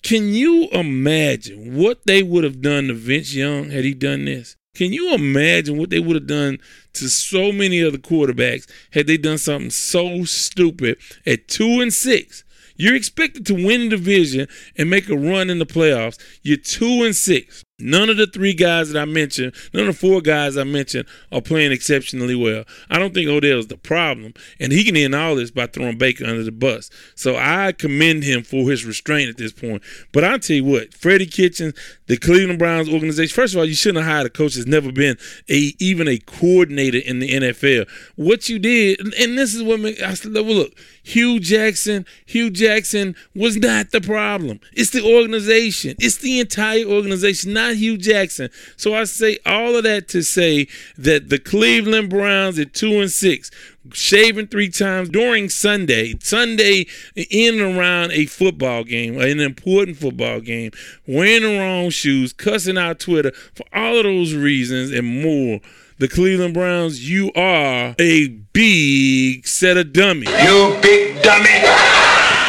[0.06, 4.56] Can you imagine what they would have done to Vince Young had he done this?
[4.76, 6.60] Can you imagine what they would have done
[6.94, 12.44] to so many other quarterbacks had they done something so stupid at two and six?
[12.76, 14.48] You're expected to win the division
[14.78, 16.20] and make a run in the playoffs.
[16.44, 17.65] You're two and six.
[17.78, 21.10] None of the three guys that I mentioned, none of the four guys I mentioned
[21.30, 22.64] are playing exceptionally well.
[22.90, 26.24] I don't think Odell's the problem, and he can end all this by throwing Baker
[26.24, 26.90] under the bus.
[27.16, 29.84] So I commend him for his restraint at this point.
[30.14, 31.74] But I'll tell you what, Freddie Kitchens,
[32.08, 33.34] the Cleveland Browns organization.
[33.34, 35.18] First of all, you shouldn't have hired a coach that's never been
[35.50, 37.88] a even a coordinator in the NFL.
[38.16, 40.32] What you did, and this is what I said.
[40.32, 44.60] Look, Hue Jackson, Hue Jackson was not the problem.
[44.74, 45.96] It's the organization.
[46.00, 48.50] It's the entire organization, not Hue Jackson.
[48.78, 53.12] So I say all of that to say that the Cleveland Browns at two and
[53.12, 53.52] six
[53.94, 60.42] shaving three times during Sunday, Sunday in and around a football game, an important football
[60.42, 60.72] game,
[61.08, 65.60] wearing the wrong shoes, cussing out Twitter for all of those reasons and more.
[65.98, 70.30] The Cleveland Browns, you are a big set of dummies.
[70.30, 71.50] You big dummy.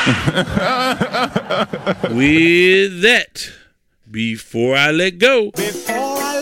[2.16, 3.51] With that,
[4.11, 5.53] before I let go.
[5.53, 6.36] Before I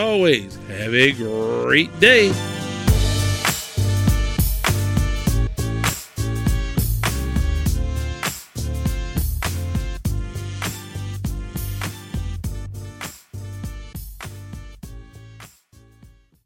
[0.67, 2.58] have a great day.